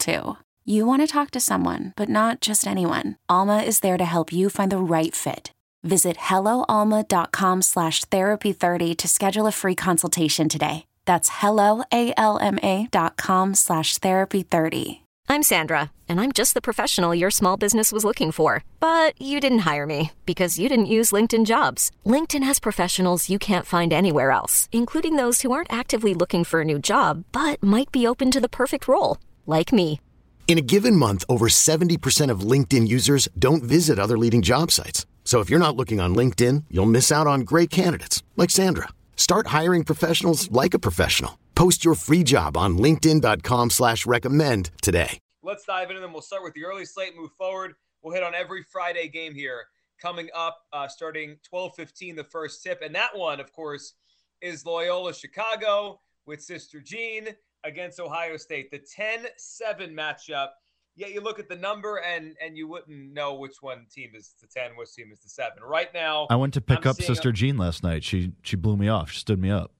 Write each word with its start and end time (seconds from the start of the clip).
too. 0.00 0.36
You 0.64 0.86
want 0.86 1.02
to 1.02 1.06
talk 1.06 1.30
to 1.32 1.40
someone, 1.40 1.92
but 1.96 2.08
not 2.08 2.40
just 2.40 2.66
anyone. 2.66 3.16
Alma 3.28 3.58
is 3.58 3.80
there 3.80 3.98
to 3.98 4.04
help 4.04 4.32
you 4.32 4.50
find 4.50 4.72
the 4.72 4.78
right 4.78 5.14
fit. 5.14 5.52
Visit 5.82 6.16
helloalma.com 6.16 7.62
slash 7.62 8.04
therapy30 8.06 8.96
to 8.96 9.08
schedule 9.08 9.46
a 9.46 9.52
free 9.52 9.74
consultation 9.74 10.48
today. 10.48 10.86
That's 11.06 11.30
helloalma.com 11.30 13.54
slash 13.54 13.98
therapy30. 13.98 15.00
I'm 15.30 15.44
Sandra, 15.44 15.92
and 16.08 16.20
I'm 16.20 16.32
just 16.32 16.54
the 16.54 16.60
professional 16.60 17.14
your 17.14 17.30
small 17.30 17.56
business 17.56 17.92
was 17.92 18.04
looking 18.04 18.32
for. 18.32 18.64
But 18.80 19.14
you 19.22 19.38
didn't 19.38 19.60
hire 19.60 19.86
me 19.86 20.10
because 20.26 20.58
you 20.58 20.68
didn't 20.68 20.94
use 20.96 21.12
LinkedIn 21.12 21.46
jobs. 21.46 21.92
LinkedIn 22.04 22.42
has 22.42 22.58
professionals 22.58 23.30
you 23.30 23.38
can't 23.38 23.64
find 23.64 23.92
anywhere 23.92 24.32
else, 24.32 24.68
including 24.72 25.14
those 25.14 25.42
who 25.42 25.52
aren't 25.52 25.72
actively 25.72 26.14
looking 26.14 26.42
for 26.42 26.62
a 26.62 26.64
new 26.64 26.80
job, 26.80 27.22
but 27.30 27.62
might 27.62 27.92
be 27.92 28.08
open 28.08 28.32
to 28.32 28.40
the 28.40 28.48
perfect 28.48 28.88
role, 28.88 29.18
like 29.46 29.72
me. 29.72 30.00
In 30.48 30.58
a 30.58 30.62
given 30.62 30.96
month, 30.96 31.24
over 31.28 31.46
70% 31.46 32.28
of 32.28 32.40
LinkedIn 32.40 32.88
users 32.88 33.28
don't 33.38 33.62
visit 33.62 34.00
other 34.00 34.18
leading 34.18 34.42
job 34.42 34.72
sites. 34.72 35.06
So 35.22 35.38
if 35.38 35.48
you're 35.48 35.60
not 35.60 35.76
looking 35.76 36.00
on 36.00 36.12
LinkedIn, 36.12 36.64
you'll 36.72 36.86
miss 36.86 37.12
out 37.12 37.28
on 37.28 37.42
great 37.42 37.70
candidates 37.70 38.24
like 38.36 38.50
Sandra. 38.50 38.88
Start 39.14 39.46
hiring 39.58 39.84
professionals 39.84 40.50
like 40.50 40.74
a 40.74 40.80
professional. 40.80 41.38
Post 41.54 41.84
your 41.84 41.94
free 41.94 42.24
job 42.24 42.56
on 42.56 42.78
LinkedIn.com 42.78 43.70
slash 43.70 44.06
recommend 44.06 44.70
today. 44.82 45.20
Let's 45.42 45.64
dive 45.64 45.90
into 45.90 46.00
them. 46.00 46.12
We'll 46.12 46.22
start 46.22 46.42
with 46.42 46.54
the 46.54 46.64
early 46.64 46.84
slate, 46.84 47.16
move 47.16 47.30
forward. 47.38 47.74
We'll 48.02 48.14
hit 48.14 48.24
on 48.24 48.34
every 48.34 48.62
Friday 48.62 49.08
game 49.08 49.34
here 49.34 49.66
coming 50.00 50.30
up, 50.34 50.58
uh, 50.72 50.88
starting 50.88 51.36
12:15, 51.44 52.16
the 52.16 52.24
first 52.24 52.62
tip, 52.62 52.80
and 52.82 52.94
that 52.94 53.16
one, 53.16 53.40
of 53.40 53.52
course, 53.52 53.94
is 54.40 54.64
Loyola 54.64 55.14
Chicago 55.14 56.00
with 56.26 56.42
Sister 56.42 56.80
Jean 56.80 57.28
against 57.64 58.00
Ohio 58.00 58.36
State. 58.36 58.70
The 58.70 58.78
10-7 58.78 59.92
matchup. 59.92 60.48
Yet 60.96 61.12
you 61.12 61.20
look 61.20 61.38
at 61.38 61.48
the 61.48 61.56
number 61.56 61.98
and 61.98 62.34
and 62.44 62.56
you 62.56 62.66
wouldn't 62.68 63.12
know 63.12 63.34
which 63.34 63.56
one 63.62 63.86
team 63.90 64.10
is 64.14 64.34
the 64.40 64.48
10, 64.48 64.72
which 64.76 64.92
team 64.92 65.10
is 65.12 65.20
the 65.20 65.28
7. 65.28 65.62
Right 65.62 65.88
now, 65.94 66.26
I 66.28 66.36
went 66.36 66.52
to 66.54 66.60
pick 66.60 66.84
I'm 66.84 66.90
up 66.90 66.96
Sister 67.00 67.30
a- 67.30 67.32
Jean 67.32 67.56
last 67.56 67.82
night. 67.82 68.02
She 68.04 68.32
she 68.42 68.56
blew 68.56 68.76
me 68.76 68.88
off. 68.88 69.10
She 69.10 69.20
stood 69.20 69.40
me 69.40 69.50
up. 69.50 69.72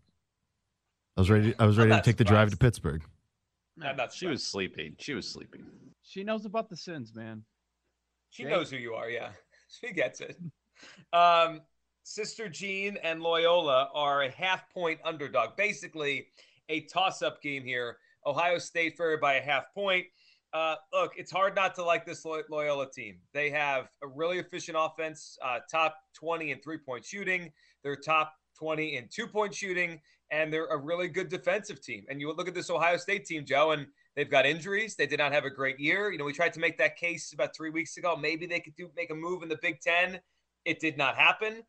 I 1.17 1.21
was 1.21 1.29
ready. 1.29 1.55
I 1.59 1.67
was 1.67 1.77
ready 1.77 1.91
to 1.91 1.97
not 1.97 2.05
take 2.05 2.17
the 2.17 2.25
drive 2.25 2.51
to. 2.51 2.57
Pittsburgh. 2.57 3.03
I'm 3.83 3.97
not 3.97 4.13
She 4.13 4.27
was 4.27 4.45
sleeping. 4.45 4.95
She 4.99 5.15
was 5.15 5.29
sleeping. 5.29 5.65
She 6.03 6.23
knows 6.23 6.45
about 6.45 6.69
the 6.69 6.77
sins, 6.77 7.13
man. 7.15 7.45
She 8.31 8.45
Jake? 8.45 8.53
knows 8.53 8.71
who 8.71 8.77
you 8.77 8.95
are, 8.95 9.11
yeah. 9.11 9.31
She 9.81 9.93
gets 9.93 10.21
it. 10.21 10.37
Um, 11.13 11.61
Sister 12.03 12.49
Jean 12.49 12.97
and 13.05 13.23
Loyola 13.23 13.89
are 13.95 14.23
a 14.23 14.31
half 14.31 14.69
point 14.71 14.99
underdog. 15.05 15.57
Basically, 15.57 16.27
a 16.71 16.83
toss 16.83 17.21
up 17.21 17.43
game 17.43 17.65
here. 17.65 17.99
Ohio 18.25 18.59
State 18.59 18.97
favored 18.97 19.21
by 19.21 19.35
a 19.35 19.43
half 19.43 19.65
point. 19.75 20.07
Uh, 20.53 20.75
look, 20.93 21.13
it's 21.17 21.31
hard 21.31 21.55
not 21.55 21.75
to 21.77 21.85
like 21.85 22.05
this 22.05 22.25
Loyola 22.25 22.91
team. 22.91 23.19
They 23.33 23.51
have 23.51 23.89
a 24.03 24.09
really 24.09 24.39
efficient 24.39 24.77
offense, 24.79 25.39
uh, 25.45 25.59
top 25.71 25.97
20 26.15 26.51
in 26.51 26.61
three 26.61 26.79
point 26.79 27.05
shooting. 27.05 27.53
They're 27.83 27.97
top 27.97 28.33
20 28.59 28.97
in 28.97 29.09
two 29.13 29.27
point 29.27 29.55
shooting, 29.55 30.01
and 30.31 30.53
they're 30.53 30.67
a 30.67 30.77
really 30.77 31.09
good 31.09 31.29
defensive 31.29 31.81
team. 31.81 32.05
And 32.09 32.21
you 32.21 32.33
look 32.33 32.49
at 32.49 32.55
this 32.55 32.69
Ohio 32.69 32.97
State 32.97 33.27
team, 33.27 33.45
Joe, 33.45 33.71
and 33.71 33.87
they've 34.17 34.31
got 34.31 34.45
injuries. 34.45 34.97
They 34.97 35.07
did 35.07 35.19
not 35.19 35.33
have 35.33 35.45
a 35.45 35.51
great 35.51 35.79
year. 35.79 36.11
You 36.11 36.19
know, 36.19 36.25
we 36.25 36.33
tried 36.33 36.53
to 36.55 36.61
make 36.61 36.79
that 36.79 36.97
case 36.97 37.33
about 37.33 37.55
three 37.55 37.71
weeks 37.71 37.97
ago. 37.97 38.17
Maybe 38.17 38.47
they 38.47 38.61
could 38.61 38.75
do 38.75 38.91
make 38.97 39.11
a 39.11 39.15
move 39.15 39.43
in 39.43 39.49
the 39.49 39.59
Big 39.63 39.81
Ten. 39.81 40.21
It 40.65 40.81
did 40.81 40.99
not 40.99 41.17
happen. 41.17 41.63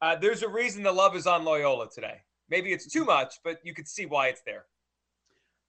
Uh, 0.00 0.16
there's 0.16 0.42
a 0.42 0.48
reason 0.48 0.82
the 0.82 0.92
love 0.92 1.14
is 1.14 1.26
on 1.26 1.44
Loyola 1.44 1.88
today. 1.90 2.20
Maybe 2.48 2.72
it's 2.72 2.86
too 2.86 3.04
much, 3.04 3.36
but 3.42 3.58
you 3.64 3.74
could 3.74 3.88
see 3.88 4.06
why 4.06 4.28
it's 4.28 4.42
there. 4.44 4.66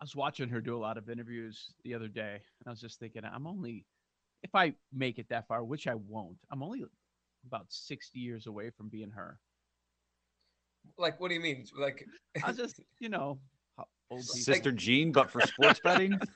I 0.02 0.04
was 0.04 0.16
watching 0.16 0.50
her 0.50 0.60
do 0.60 0.76
a 0.76 0.80
lot 0.80 0.98
of 0.98 1.10
interviews 1.10 1.72
the 1.84 1.94
other 1.94 2.08
day, 2.08 2.34
and 2.34 2.68
I 2.68 2.70
was 2.70 2.82
just 2.82 3.00
thinking, 3.00 3.24
I'm 3.24 3.48
only, 3.48 3.86
if 4.44 4.54
I 4.54 4.74
make 4.94 5.20
it 5.20 5.28
that 5.30 5.48
far, 5.48 5.64
which 5.64 5.88
I 5.88 5.96
won't, 5.96 6.38
I'm 6.52 6.62
only 6.62 6.84
about 7.48 7.68
60 7.70 8.20
years 8.20 8.48
away 8.48 8.72
from 8.72 8.90
being 8.90 9.12
her. 9.12 9.40
Like, 10.98 11.20
what 11.20 11.30
do 11.30 11.36
you 11.36 11.42
mean? 11.42 11.66
Like, 11.80 12.06
I 12.44 12.48
was 12.50 12.58
just, 12.58 12.82
you 13.00 13.10
know, 13.10 13.40
old 14.12 14.22
people. 14.22 14.36
Sister 14.36 14.72
Jean, 14.72 15.12
but 15.12 15.30
for 15.32 15.42
sports 15.42 15.80
betting. 15.84 16.20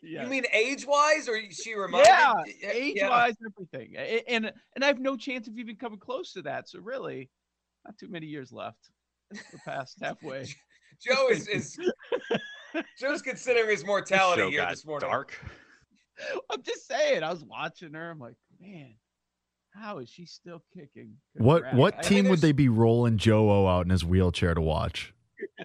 Yeah. 0.00 0.22
you 0.22 0.30
mean 0.30 0.44
age 0.54 0.86
wise, 0.86 1.28
or 1.28 1.38
she 1.50 1.74
reminded? 1.74 2.08
yeah, 2.08 2.32
Yeah. 2.62 2.70
age 2.70 2.98
wise, 3.02 3.34
everything, 3.44 3.96
and 3.96 4.52
and 4.74 4.84
I 4.84 4.86
have 4.86 5.00
no 5.00 5.16
chance 5.16 5.48
of 5.48 5.58
even 5.58 5.76
coming 5.76 5.98
close 5.98 6.32
to 6.32 6.42
that. 6.42 6.68
So 6.68 6.78
really, 6.78 7.28
not 7.84 7.98
too 7.98 8.08
many 8.08 8.26
years 8.26 8.50
left. 8.50 8.90
We're 9.32 9.40
past 9.64 9.98
halfway. 10.02 10.46
Joe 11.00 11.28
is 11.28 11.46
is 11.48 11.78
Joe's 12.98 13.22
considering 13.22 13.68
his 13.70 13.84
mortality 13.86 14.50
here 14.50 14.66
this 14.68 14.84
morning. 14.86 15.08
dark. 15.08 15.38
I'm 16.50 16.62
just 16.62 16.86
saying. 16.88 17.22
I 17.22 17.30
was 17.30 17.44
watching 17.44 17.94
her. 17.94 18.10
I'm 18.10 18.18
like, 18.18 18.34
man, 18.60 18.94
how 19.72 19.98
is 19.98 20.08
she 20.10 20.26
still 20.26 20.62
kicking? 20.74 21.14
Good 21.36 21.42
What 21.44 21.74
what 21.74 21.98
I- 21.98 22.02
team 22.02 22.28
would 22.28 22.40
they 22.40 22.52
be 22.52 22.68
rolling 22.68 23.16
Joe 23.18 23.50
O 23.50 23.66
out 23.68 23.86
in 23.86 23.90
his 23.90 24.04
wheelchair 24.04 24.54
to 24.54 24.60
watch? 24.60 25.14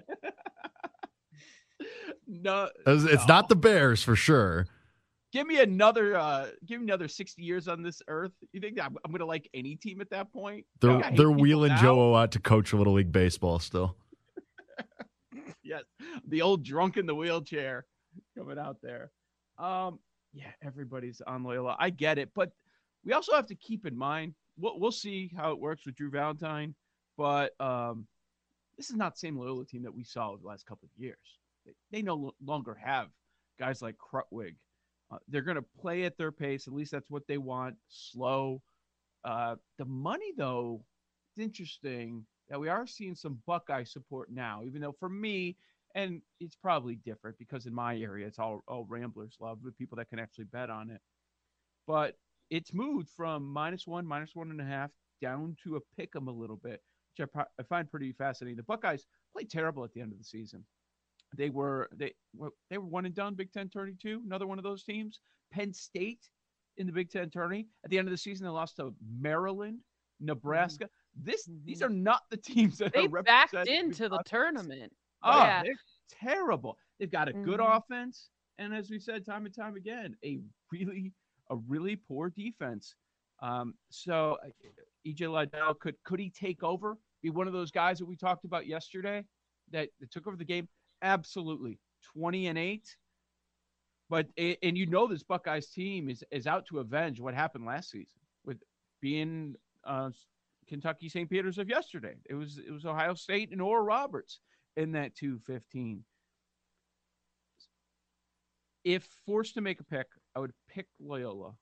No, 2.26 2.70
It's 2.86 3.04
it's 3.04 3.28
no. 3.28 3.34
not 3.34 3.48
the 3.48 3.56
Bears 3.56 4.02
for 4.02 4.16
sure. 4.16 4.66
Give 5.34 5.46
me 5.46 5.60
another. 5.60 6.16
uh 6.16 6.46
Give 6.64 6.80
me 6.80 6.86
another 6.86 7.08
60 7.08 7.42
years 7.42 7.68
on 7.68 7.82
this 7.82 8.00
earth. 8.08 8.32
You 8.52 8.60
think 8.60 8.80
I'm, 8.80 8.96
I'm 9.04 9.12
gonna 9.12 9.26
like 9.26 9.50
any 9.52 9.76
team 9.76 10.00
at 10.00 10.08
that 10.10 10.32
point? 10.32 10.64
They're 10.80 11.10
they're 11.14 11.30
wheeling 11.30 11.72
now. 11.72 11.82
Joe 11.82 12.14
out 12.14 12.32
to 12.32 12.38
coach 12.38 12.72
a 12.72 12.76
Little 12.76 12.94
League 12.94 13.12
baseball 13.12 13.58
still. 13.58 13.96
yes, 15.62 15.82
the 16.26 16.40
old 16.40 16.64
drunk 16.64 16.96
in 16.96 17.04
the 17.04 17.14
wheelchair 17.14 17.84
coming 18.38 18.58
out 18.58 18.78
there. 18.82 19.10
Um, 19.58 19.98
yeah, 20.32 20.50
everybody's 20.62 21.20
on 21.26 21.44
Loyola. 21.44 21.76
I 21.78 21.90
get 21.90 22.18
it, 22.18 22.30
but 22.34 22.52
we 23.04 23.12
also 23.12 23.34
have 23.34 23.46
to 23.46 23.54
keep 23.54 23.86
in 23.86 23.96
mind 23.96 24.34
we'll, 24.58 24.78
we'll 24.78 24.92
see 24.92 25.30
how 25.36 25.52
it 25.52 25.58
works 25.60 25.86
with 25.86 25.96
Drew 25.96 26.10
Valentine, 26.10 26.74
but 27.16 27.58
um, 27.60 28.06
this 28.76 28.90
is 28.90 28.96
not 28.96 29.14
the 29.14 29.18
same 29.18 29.38
Loyola 29.38 29.64
team 29.64 29.82
that 29.82 29.94
we 29.94 30.04
saw 30.04 30.30
over 30.30 30.42
the 30.42 30.48
last 30.48 30.66
couple 30.66 30.86
of 30.86 31.02
years. 31.02 31.38
They, 31.66 31.72
they 31.90 32.02
no 32.02 32.32
longer 32.44 32.76
have 32.82 33.08
guys 33.58 33.82
like 33.82 33.96
Krutwig. 33.96 34.54
Uh, 35.10 35.18
they're 35.28 35.42
going 35.42 35.56
to 35.56 35.64
play 35.80 36.04
at 36.04 36.16
their 36.16 36.32
pace. 36.32 36.66
At 36.66 36.74
least 36.74 36.92
that's 36.92 37.10
what 37.10 37.26
they 37.26 37.38
want. 37.38 37.76
Slow. 37.88 38.62
Uh, 39.24 39.56
the 39.78 39.84
money, 39.84 40.32
though, 40.36 40.84
it's 41.30 41.44
interesting 41.44 42.26
that 42.48 42.60
we 42.60 42.68
are 42.68 42.86
seeing 42.86 43.14
some 43.14 43.38
Buckeye 43.46 43.84
support 43.84 44.30
now, 44.30 44.62
even 44.64 44.80
though 44.80 44.94
for 44.98 45.08
me, 45.08 45.56
and 45.94 46.20
it's 46.40 46.56
probably 46.56 46.96
different 46.96 47.38
because 47.38 47.66
in 47.66 47.74
my 47.74 47.96
area, 47.96 48.26
it's 48.26 48.38
all, 48.38 48.62
all 48.66 48.84
Ramblers 48.88 49.36
love 49.40 49.58
with 49.62 49.78
people 49.78 49.96
that 49.96 50.08
can 50.08 50.18
actually 50.18 50.44
bet 50.44 50.68
on 50.68 50.90
it. 50.90 51.00
But 51.86 52.16
it's 52.50 52.74
moved 52.74 53.08
from 53.16 53.44
minus 53.44 53.86
one, 53.86 54.06
minus 54.06 54.34
one 54.34 54.50
and 54.50 54.60
a 54.60 54.64
half 54.64 54.90
down 55.22 55.56
to 55.64 55.76
a 55.76 55.80
pick 55.96 56.14
'em 56.16 56.28
a 56.28 56.32
little 56.32 56.56
bit, 56.56 56.82
which 57.16 57.28
I, 57.34 57.44
I 57.58 57.62
find 57.62 57.90
pretty 57.90 58.12
fascinating. 58.12 58.56
The 58.56 58.64
Buckeyes 58.64 59.06
play 59.32 59.44
terrible 59.44 59.84
at 59.84 59.92
the 59.92 60.00
end 60.00 60.12
of 60.12 60.18
the 60.18 60.24
season. 60.24 60.64
They 61.36 61.50
were 61.50 61.88
they 61.96 62.12
were 62.36 62.50
they 62.70 62.78
were 62.78 62.86
one 62.86 63.06
and 63.06 63.14
done 63.14 63.34
Big 63.34 63.52
Ten 63.52 63.68
tourney 63.68 63.94
too. 64.00 64.22
Another 64.24 64.46
one 64.46 64.58
of 64.58 64.64
those 64.64 64.84
teams. 64.84 65.20
Penn 65.52 65.72
State 65.72 66.28
in 66.76 66.86
the 66.86 66.92
Big 66.92 67.10
Ten 67.10 67.30
tourney 67.30 67.66
at 67.84 67.90
the 67.90 67.98
end 67.98 68.08
of 68.08 68.12
the 68.12 68.18
season 68.18 68.44
they 68.44 68.50
lost 68.50 68.76
to 68.76 68.94
Maryland, 69.20 69.78
Nebraska. 70.20 70.88
This 71.14 71.48
these 71.64 71.82
are 71.82 71.88
not 71.88 72.22
the 72.30 72.36
teams 72.52 72.78
that 72.78 72.92
They 72.92 73.06
backed 73.06 73.54
into 73.68 74.08
the 74.08 74.22
tournament. 74.26 74.92
Oh, 75.22 75.38
yeah. 75.38 75.62
they're 75.62 75.74
terrible. 76.10 76.76
They've 76.98 77.10
got 77.10 77.28
a 77.28 77.32
good 77.32 77.60
Mhm. 77.60 77.76
offense, 77.78 78.28
and 78.58 78.74
as 78.74 78.90
we 78.90 78.98
said 78.98 79.24
time 79.24 79.46
and 79.46 79.54
time 79.54 79.76
again, 79.76 80.16
a 80.24 80.40
really 80.70 81.12
a 81.50 81.56
really 81.56 81.96
poor 81.96 82.30
defense. 82.30 82.94
Um, 83.40 83.74
so 83.90 84.38
uh, 84.44 84.48
EJ 85.06 85.28
Liddell 85.28 85.74
could 85.74 85.96
could 86.04 86.20
he 86.20 86.30
take 86.30 86.62
over? 86.62 86.96
Be 87.22 87.30
one 87.30 87.46
of 87.46 87.52
those 87.52 87.70
guys 87.70 87.98
that 87.98 88.06
we 88.06 88.16
talked 88.16 88.44
about 88.44 88.66
yesterday 88.66 89.24
that, 89.70 89.88
that 90.00 90.10
took 90.10 90.26
over 90.26 90.36
the 90.36 90.44
game? 90.44 90.68
Absolutely, 91.04 91.78
twenty 92.02 92.48
and 92.48 92.58
eight. 92.58 92.96
But 94.10 94.28
and 94.38 94.76
you 94.76 94.86
know 94.86 95.06
this 95.06 95.22
Buckeyes 95.22 95.68
team 95.68 96.08
is 96.08 96.24
is 96.32 96.46
out 96.48 96.66
to 96.66 96.80
avenge 96.80 97.20
what 97.20 97.34
happened 97.34 97.66
last 97.66 97.90
season 97.90 98.08
with 98.44 98.58
being 99.00 99.54
uh, 99.84 100.10
Kentucky 100.68 101.08
St. 101.08 101.30
Peter's 101.30 101.58
of 101.58 101.68
yesterday. 101.68 102.16
It 102.28 102.34
was 102.34 102.58
it 102.58 102.72
was 102.72 102.86
Ohio 102.86 103.14
State 103.14 103.52
and 103.52 103.62
Oral 103.62 103.84
Roberts 103.84 104.40
in 104.76 104.92
that 104.92 105.14
215. 105.14 106.04
if 108.84 109.08
forced 109.26 109.54
to 109.54 109.60
make 109.60 109.80
a 109.80 109.84
pick, 109.84 110.06
I 110.36 110.40
would 110.40 110.52
pick 110.68 110.86
Loyola. 111.00 111.54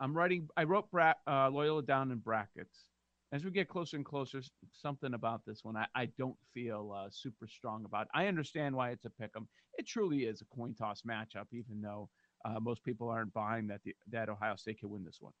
I'm 0.00 0.14
writing. 0.16 0.48
I 0.56 0.64
wrote 0.64 0.90
bra- 0.90 1.14
uh, 1.26 1.48
Loyola 1.50 1.82
down 1.82 2.10
in 2.10 2.18
brackets. 2.18 2.84
As 3.32 3.44
we 3.44 3.50
get 3.50 3.68
closer 3.68 3.96
and 3.96 4.04
closer, 4.04 4.42
something 4.72 5.14
about 5.14 5.40
this 5.46 5.64
one 5.64 5.76
I, 5.76 5.86
I 5.94 6.06
don't 6.18 6.36
feel 6.52 6.92
uh, 6.94 7.08
super 7.10 7.48
strong 7.48 7.86
about. 7.86 8.06
I 8.14 8.26
understand 8.26 8.76
why 8.76 8.90
it's 8.90 9.06
a 9.06 9.10
pick 9.10 9.30
'em. 9.34 9.48
It 9.78 9.86
truly 9.86 10.24
is 10.24 10.42
a 10.42 10.44
coin 10.54 10.74
toss 10.74 11.02
matchup, 11.02 11.46
even 11.52 11.80
though 11.80 12.10
uh, 12.44 12.60
most 12.60 12.84
people 12.84 13.08
aren't 13.08 13.32
buying 13.32 13.66
that 13.68 13.80
the, 13.84 13.94
that 14.10 14.28
Ohio 14.28 14.56
State 14.56 14.80
can 14.80 14.90
win 14.90 15.02
this 15.04 15.18
one. 15.20 15.32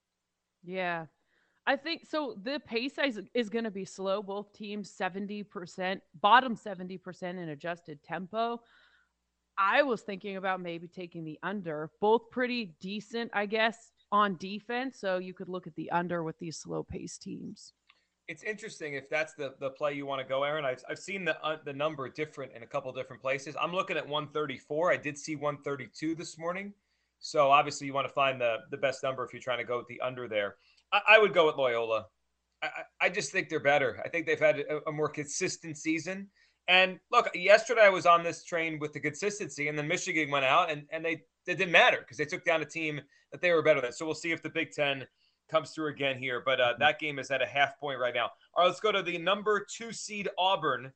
Yeah. 0.62 1.06
I 1.66 1.76
think 1.76 2.06
so. 2.06 2.36
The 2.42 2.60
pace 2.66 2.94
is, 2.98 3.20
is 3.34 3.48
going 3.48 3.64
to 3.64 3.70
be 3.70 3.84
slow. 3.84 4.22
Both 4.22 4.52
teams 4.52 4.92
70%, 4.98 6.00
bottom 6.20 6.56
70% 6.56 7.22
in 7.22 7.48
adjusted 7.50 8.02
tempo. 8.02 8.60
I 9.58 9.82
was 9.82 10.00
thinking 10.00 10.36
about 10.38 10.60
maybe 10.60 10.88
taking 10.88 11.24
the 11.24 11.38
under. 11.42 11.90
Both 12.00 12.30
pretty 12.30 12.74
decent, 12.80 13.30
I 13.32 13.46
guess, 13.46 13.91
on 14.12 14.36
defense. 14.36 15.00
So 15.00 15.18
you 15.18 15.34
could 15.34 15.48
look 15.48 15.66
at 15.66 15.74
the 15.74 15.90
under 15.90 16.22
with 16.22 16.38
these 16.38 16.58
slow 16.58 16.84
pace 16.84 17.18
teams. 17.18 17.72
It's 18.28 18.44
interesting 18.44 18.94
if 18.94 19.10
that's 19.10 19.34
the, 19.34 19.54
the 19.58 19.70
play 19.70 19.94
you 19.94 20.06
want 20.06 20.20
to 20.20 20.28
go, 20.28 20.44
Aaron. 20.44 20.64
I've, 20.64 20.82
I've 20.88 20.98
seen 20.98 21.24
the 21.24 21.42
uh, 21.44 21.56
the 21.64 21.72
number 21.72 22.08
different 22.08 22.52
in 22.54 22.62
a 22.62 22.66
couple 22.66 22.92
different 22.92 23.20
places. 23.20 23.56
I'm 23.60 23.72
looking 23.72 23.96
at 23.96 24.06
134. 24.06 24.92
I 24.92 24.96
did 24.96 25.18
see 25.18 25.34
132 25.34 26.14
this 26.14 26.38
morning. 26.38 26.72
So 27.18 27.50
obviously 27.50 27.86
you 27.86 27.94
want 27.94 28.06
to 28.06 28.12
find 28.12 28.40
the 28.40 28.58
the 28.70 28.76
best 28.76 29.02
number 29.02 29.24
if 29.24 29.32
you're 29.32 29.42
trying 29.42 29.58
to 29.58 29.64
go 29.64 29.78
with 29.78 29.88
the 29.88 30.00
under 30.00 30.28
there. 30.28 30.56
I, 30.92 31.00
I 31.10 31.18
would 31.18 31.34
go 31.34 31.46
with 31.46 31.56
Loyola. 31.56 32.06
I, 32.62 32.68
I 33.00 33.08
just 33.08 33.32
think 33.32 33.48
they're 33.48 33.60
better. 33.60 34.00
I 34.04 34.08
think 34.08 34.26
they've 34.26 34.38
had 34.38 34.60
a, 34.60 34.88
a 34.88 34.92
more 34.92 35.08
consistent 35.08 35.76
season. 35.76 36.28
And 36.68 36.98
look, 37.10 37.28
yesterday 37.34 37.82
I 37.82 37.88
was 37.88 38.06
on 38.06 38.22
this 38.22 38.44
train 38.44 38.78
with 38.78 38.92
the 38.92 39.00
consistency, 39.00 39.68
and 39.68 39.76
then 39.76 39.88
Michigan 39.88 40.30
went 40.30 40.44
out, 40.44 40.70
and, 40.70 40.84
and 40.90 41.04
they 41.04 41.22
it 41.46 41.58
didn't 41.58 41.72
matter 41.72 41.98
because 41.98 42.16
they 42.16 42.24
took 42.24 42.44
down 42.44 42.62
a 42.62 42.64
team 42.64 43.00
that 43.32 43.40
they 43.40 43.52
were 43.52 43.62
better 43.62 43.80
than. 43.80 43.92
So 43.92 44.06
we'll 44.06 44.14
see 44.14 44.30
if 44.30 44.42
the 44.42 44.50
Big 44.50 44.70
Ten 44.70 45.04
comes 45.50 45.70
through 45.70 45.88
again 45.88 46.18
here. 46.18 46.42
But 46.44 46.60
uh, 46.60 46.74
that 46.78 46.98
game 46.98 47.18
is 47.18 47.30
at 47.30 47.42
a 47.42 47.46
half 47.46 47.78
point 47.78 47.98
right 47.98 48.14
now. 48.14 48.30
All 48.54 48.62
right, 48.62 48.66
let's 48.68 48.80
go 48.80 48.92
to 48.92 49.02
the 49.02 49.18
number 49.18 49.66
two 49.68 49.92
seed 49.92 50.28
Auburn, 50.38 50.92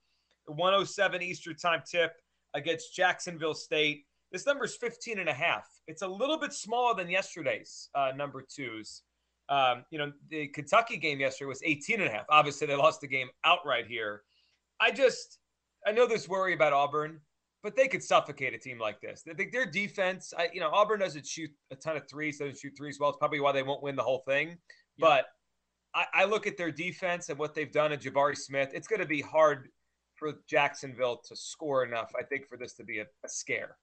107 0.46 1.22
Eastern 1.22 1.56
time 1.56 1.82
tip 1.88 2.12
against 2.54 2.94
Jacksonville 2.94 3.54
State. 3.54 4.06
This 4.32 4.46
number 4.46 4.64
is 4.64 4.76
15 4.76 5.18
and 5.18 5.28
a 5.28 5.34
half. 5.34 5.68
It's 5.86 6.02
a 6.02 6.08
little 6.08 6.38
bit 6.38 6.52
smaller 6.52 6.94
than 6.94 7.08
yesterday's 7.08 7.88
uh, 7.94 8.12
number 8.16 8.44
twos. 8.48 9.02
Um, 9.48 9.84
you 9.90 9.98
know, 9.98 10.12
the 10.28 10.48
Kentucky 10.48 10.96
game 10.96 11.20
yesterday 11.20 11.48
was 11.48 11.62
18 11.64 12.00
and 12.00 12.08
a 12.08 12.12
half. 12.12 12.26
Obviously, 12.28 12.66
they 12.66 12.74
lost 12.74 13.00
the 13.00 13.06
game 13.06 13.28
outright 13.44 13.86
here. 13.86 14.22
I 14.80 14.90
just, 14.90 15.38
I 15.86 15.92
know 15.92 16.06
there's 16.06 16.28
worry 16.28 16.52
about 16.52 16.72
Auburn, 16.72 17.20
but 17.62 17.76
they 17.76 17.88
could 17.88 18.02
suffocate 18.02 18.54
a 18.54 18.58
team 18.58 18.78
like 18.78 19.00
this. 19.00 19.22
They 19.24 19.34
think 19.34 19.52
their 19.52 19.70
defense, 19.70 20.32
I, 20.36 20.48
you 20.52 20.60
know, 20.60 20.70
Auburn 20.70 21.00
doesn't 21.00 21.26
shoot 21.26 21.50
a 21.70 21.76
ton 21.76 21.96
of 21.96 22.08
threes, 22.08 22.38
doesn't 22.38 22.58
shoot 22.58 22.72
threes 22.76 22.98
well. 22.98 23.10
It's 23.10 23.18
probably 23.18 23.40
why 23.40 23.52
they 23.52 23.62
won't 23.62 23.82
win 23.82 23.96
the 23.96 24.02
whole 24.02 24.22
thing. 24.26 24.48
Yeah. 24.48 24.54
But 24.98 25.26
I, 25.94 26.04
I, 26.12 26.24
look 26.24 26.46
at 26.46 26.56
their 26.56 26.70
defense 26.70 27.28
and 27.28 27.38
what 27.38 27.54
they've 27.54 27.70
done 27.70 27.92
at 27.92 28.02
Jabari 28.02 28.36
Smith. 28.36 28.70
It's 28.74 28.88
going 28.88 29.00
to 29.00 29.06
be 29.06 29.20
hard 29.20 29.68
for 30.16 30.34
Jacksonville 30.48 31.20
to 31.28 31.36
score 31.36 31.84
enough, 31.84 32.12
I 32.18 32.22
think, 32.24 32.48
for 32.48 32.56
this 32.56 32.74
to 32.74 32.84
be 32.84 32.98
a, 32.98 33.04
a 33.24 33.28
scare. 33.28 33.76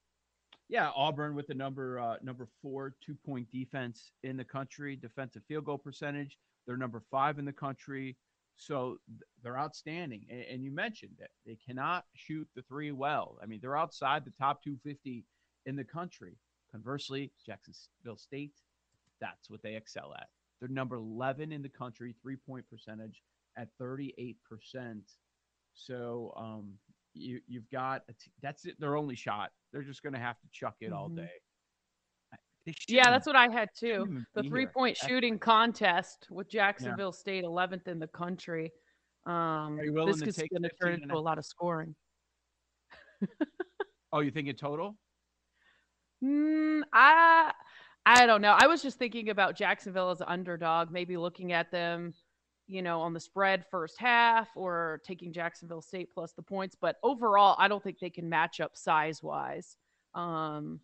Yeah, 0.69 0.89
Auburn 0.95 1.35
with 1.35 1.47
the 1.47 1.53
number 1.53 1.99
uh, 1.99 2.15
number 2.23 2.47
four 2.61 2.95
two 3.05 3.15
point 3.25 3.47
defense 3.51 4.11
in 4.23 4.37
the 4.37 4.43
country, 4.43 4.95
defensive 4.95 5.43
field 5.47 5.65
goal 5.65 5.77
percentage. 5.77 6.37
They're 6.65 6.77
number 6.77 7.03
five 7.11 7.37
in 7.37 7.45
the 7.45 7.53
country, 7.53 8.15
so 8.55 8.97
they're 9.43 9.57
outstanding. 9.57 10.25
And, 10.29 10.41
and 10.51 10.63
you 10.63 10.71
mentioned 10.71 11.15
that 11.19 11.31
they 11.45 11.57
cannot 11.65 12.05
shoot 12.15 12.47
the 12.55 12.61
three 12.63 12.91
well. 12.91 13.37
I 13.41 13.45
mean, 13.45 13.59
they're 13.61 13.77
outside 13.77 14.25
the 14.25 14.33
top 14.39 14.63
250 14.63 15.25
in 15.65 15.75
the 15.75 15.83
country. 15.83 16.37
Conversely, 16.71 17.31
Jacksonville 17.45 18.17
State, 18.17 18.53
that's 19.21 19.49
what 19.49 19.61
they 19.61 19.75
excel 19.75 20.13
at. 20.15 20.27
They're 20.59 20.69
number 20.69 20.95
11 20.95 21.51
in 21.51 21.61
the 21.61 21.69
country, 21.69 22.15
three 22.21 22.37
point 22.37 22.65
percentage 22.69 23.21
at 23.57 23.67
38%. 23.79 24.35
So 25.75 26.33
um, 26.37 26.73
you 27.13 27.41
you've 27.47 27.69
got 27.69 28.03
t- 28.07 28.31
that's 28.41 28.65
it, 28.65 28.79
their 28.79 28.95
only 28.95 29.15
shot. 29.15 29.51
They're 29.71 29.83
just 29.83 30.03
going 30.03 30.13
to 30.13 30.19
have 30.19 30.39
to 30.39 30.47
chuck 30.51 30.75
it 30.81 30.85
mm-hmm. 30.85 30.95
all 30.95 31.09
day. 31.09 31.29
Yeah, 32.87 33.09
that's 33.11 33.27
what 33.27 33.35
I 33.35 33.49
had 33.49 33.69
too. 33.77 34.23
The 34.35 34.43
three 34.43 34.65
point 34.65 34.97
shooting 34.97 35.37
contest 35.37 36.27
with 36.29 36.49
Jacksonville 36.49 37.13
yeah. 37.13 37.19
State, 37.19 37.43
11th 37.43 37.87
in 37.87 37.99
the 37.99 38.07
country. 38.07 38.71
Um, 39.25 39.77
this 39.77 40.21
is 40.21 40.37
going 40.37 40.63
to 40.63 40.69
turn 40.81 41.01
into 41.01 41.15
a 41.15 41.19
lot 41.19 41.37
of 41.37 41.45
scoring. 41.45 41.95
oh, 44.13 44.19
you 44.19 44.31
think 44.31 44.47
in 44.47 44.55
total? 44.55 44.97
Mm, 46.23 46.81
I 46.93 47.51
I 48.05 48.25
don't 48.25 48.41
know. 48.41 48.55
I 48.57 48.67
was 48.67 48.81
just 48.81 48.97
thinking 48.97 49.29
about 49.29 49.55
Jacksonville 49.55 50.11
as 50.11 50.21
an 50.21 50.27
underdog, 50.29 50.91
maybe 50.91 51.17
looking 51.17 51.53
at 51.53 51.71
them 51.71 52.13
you 52.67 52.81
know, 52.81 53.01
on 53.01 53.13
the 53.13 53.19
spread 53.19 53.65
first 53.69 53.99
half 53.99 54.49
or 54.55 55.01
taking 55.05 55.33
Jacksonville 55.33 55.81
State 55.81 56.09
plus 56.13 56.33
the 56.33 56.41
points. 56.41 56.75
But 56.79 56.95
overall, 57.03 57.55
I 57.59 57.67
don't 57.67 57.83
think 57.83 57.99
they 57.99 58.09
can 58.09 58.29
match 58.29 58.59
up 58.59 58.75
size 58.75 59.21
wise. 59.21 59.77
Um, 60.15 60.79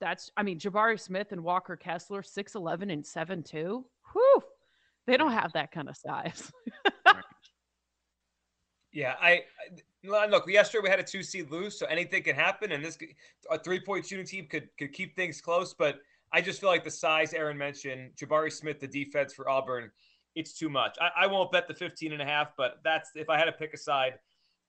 that's, 0.00 0.30
I 0.36 0.42
mean, 0.42 0.58
Jabari 0.58 0.98
Smith 0.98 1.32
and 1.32 1.42
Walker 1.42 1.76
Kessler, 1.76 2.22
6'11 2.22 2.92
and 2.92 3.06
seven 3.06 3.42
two. 3.42 3.84
Whew. 4.12 4.42
They 5.06 5.16
don't 5.16 5.32
have 5.32 5.52
that 5.52 5.72
kind 5.72 5.88
of 5.88 5.96
size. 5.96 6.50
yeah. 8.92 9.14
I, 9.20 9.42
I, 10.12 10.26
look, 10.26 10.48
yesterday 10.48 10.82
we 10.84 10.90
had 10.90 11.00
a 11.00 11.04
two 11.04 11.22
seed 11.22 11.50
lose, 11.50 11.78
so 11.78 11.86
anything 11.86 12.22
can 12.22 12.36
happen. 12.36 12.72
And 12.72 12.84
this, 12.84 12.98
a 13.50 13.58
three 13.58 13.80
point 13.80 14.06
shooting 14.06 14.26
team 14.26 14.46
could, 14.50 14.68
could 14.78 14.92
keep 14.92 15.16
things 15.16 15.40
close. 15.40 15.74
But 15.74 15.98
I 16.32 16.40
just 16.40 16.60
feel 16.60 16.70
like 16.70 16.84
the 16.84 16.90
size 16.90 17.34
Aaron 17.34 17.58
mentioned, 17.58 18.12
Jabari 18.16 18.52
Smith, 18.52 18.80
the 18.80 18.86
defense 18.86 19.34
for 19.34 19.48
Auburn, 19.48 19.90
it's 20.34 20.52
too 20.52 20.68
much. 20.68 20.96
I, 21.00 21.24
I, 21.24 21.26
won't 21.26 21.50
bet 21.50 21.66
the 21.66 21.74
15 21.74 22.12
and 22.12 22.22
a 22.22 22.24
half, 22.24 22.52
but 22.56 22.80
that's 22.84 23.10
if 23.16 23.28
I 23.28 23.36
had 23.36 23.46
to 23.46 23.52
pick 23.52 23.74
a 23.74 23.76
side, 23.76 24.14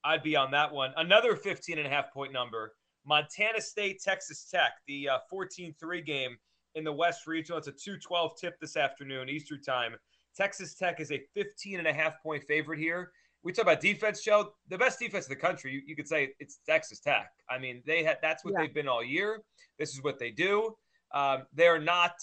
I'd 0.03 0.23
be 0.23 0.35
on 0.35 0.51
that 0.51 0.71
one. 0.73 0.91
Another 0.97 1.35
15 1.35 1.77
and 1.77 1.85
a 1.85 1.89
half 1.89 2.11
point 2.11 2.33
number. 2.33 2.73
Montana 3.05 3.61
State, 3.61 4.01
Texas 4.01 4.47
Tech, 4.49 4.73
the 4.87 5.09
14 5.29 5.71
uh, 5.71 5.73
3 5.79 6.01
game 6.01 6.37
in 6.75 6.83
the 6.83 6.91
West 6.91 7.27
Regional. 7.27 7.57
It's 7.57 7.67
a 7.67 7.71
212 7.71 8.37
tip 8.39 8.59
this 8.59 8.77
afternoon, 8.77 9.29
Eastern 9.29 9.61
time. 9.61 9.95
Texas 10.35 10.75
Tech 10.75 10.99
is 10.99 11.11
a 11.11 11.21
15 11.33 11.79
and 11.79 11.87
a 11.87 11.93
half 11.93 12.21
point 12.23 12.43
favorite 12.43 12.79
here. 12.79 13.11
We 13.43 13.51
talk 13.51 13.63
about 13.63 13.81
defense, 13.81 14.21
Joe. 14.21 14.53
The 14.69 14.77
best 14.77 14.99
defense 14.99 15.25
in 15.25 15.31
the 15.31 15.39
country, 15.39 15.73
you, 15.73 15.81
you 15.85 15.95
could 15.95 16.07
say 16.07 16.29
it's 16.39 16.59
Texas 16.65 16.99
Tech. 16.99 17.31
I 17.49 17.57
mean, 17.57 17.81
they 17.85 18.03
had 18.03 18.17
that's 18.21 18.45
what 18.45 18.53
yeah. 18.53 18.61
they've 18.61 18.73
been 18.73 18.87
all 18.87 19.03
year. 19.03 19.41
This 19.79 19.93
is 19.93 20.03
what 20.03 20.19
they 20.19 20.29
do. 20.29 20.75
Um, 21.13 21.43
they're 21.53 21.79
not 21.79 22.13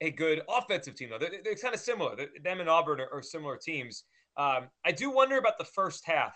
a 0.00 0.10
good 0.10 0.42
offensive 0.48 0.94
team, 0.94 1.10
though. 1.10 1.18
They're, 1.18 1.42
they're 1.44 1.54
kind 1.54 1.74
of 1.74 1.80
similar. 1.80 2.16
They're, 2.16 2.28
them 2.42 2.60
and 2.60 2.68
Auburn 2.68 3.00
are, 3.00 3.08
are 3.12 3.22
similar 3.22 3.56
teams. 3.56 4.04
Um, 4.36 4.68
I 4.84 4.92
do 4.92 5.10
wonder 5.10 5.38
about 5.38 5.58
the 5.58 5.64
first 5.64 6.04
half 6.06 6.34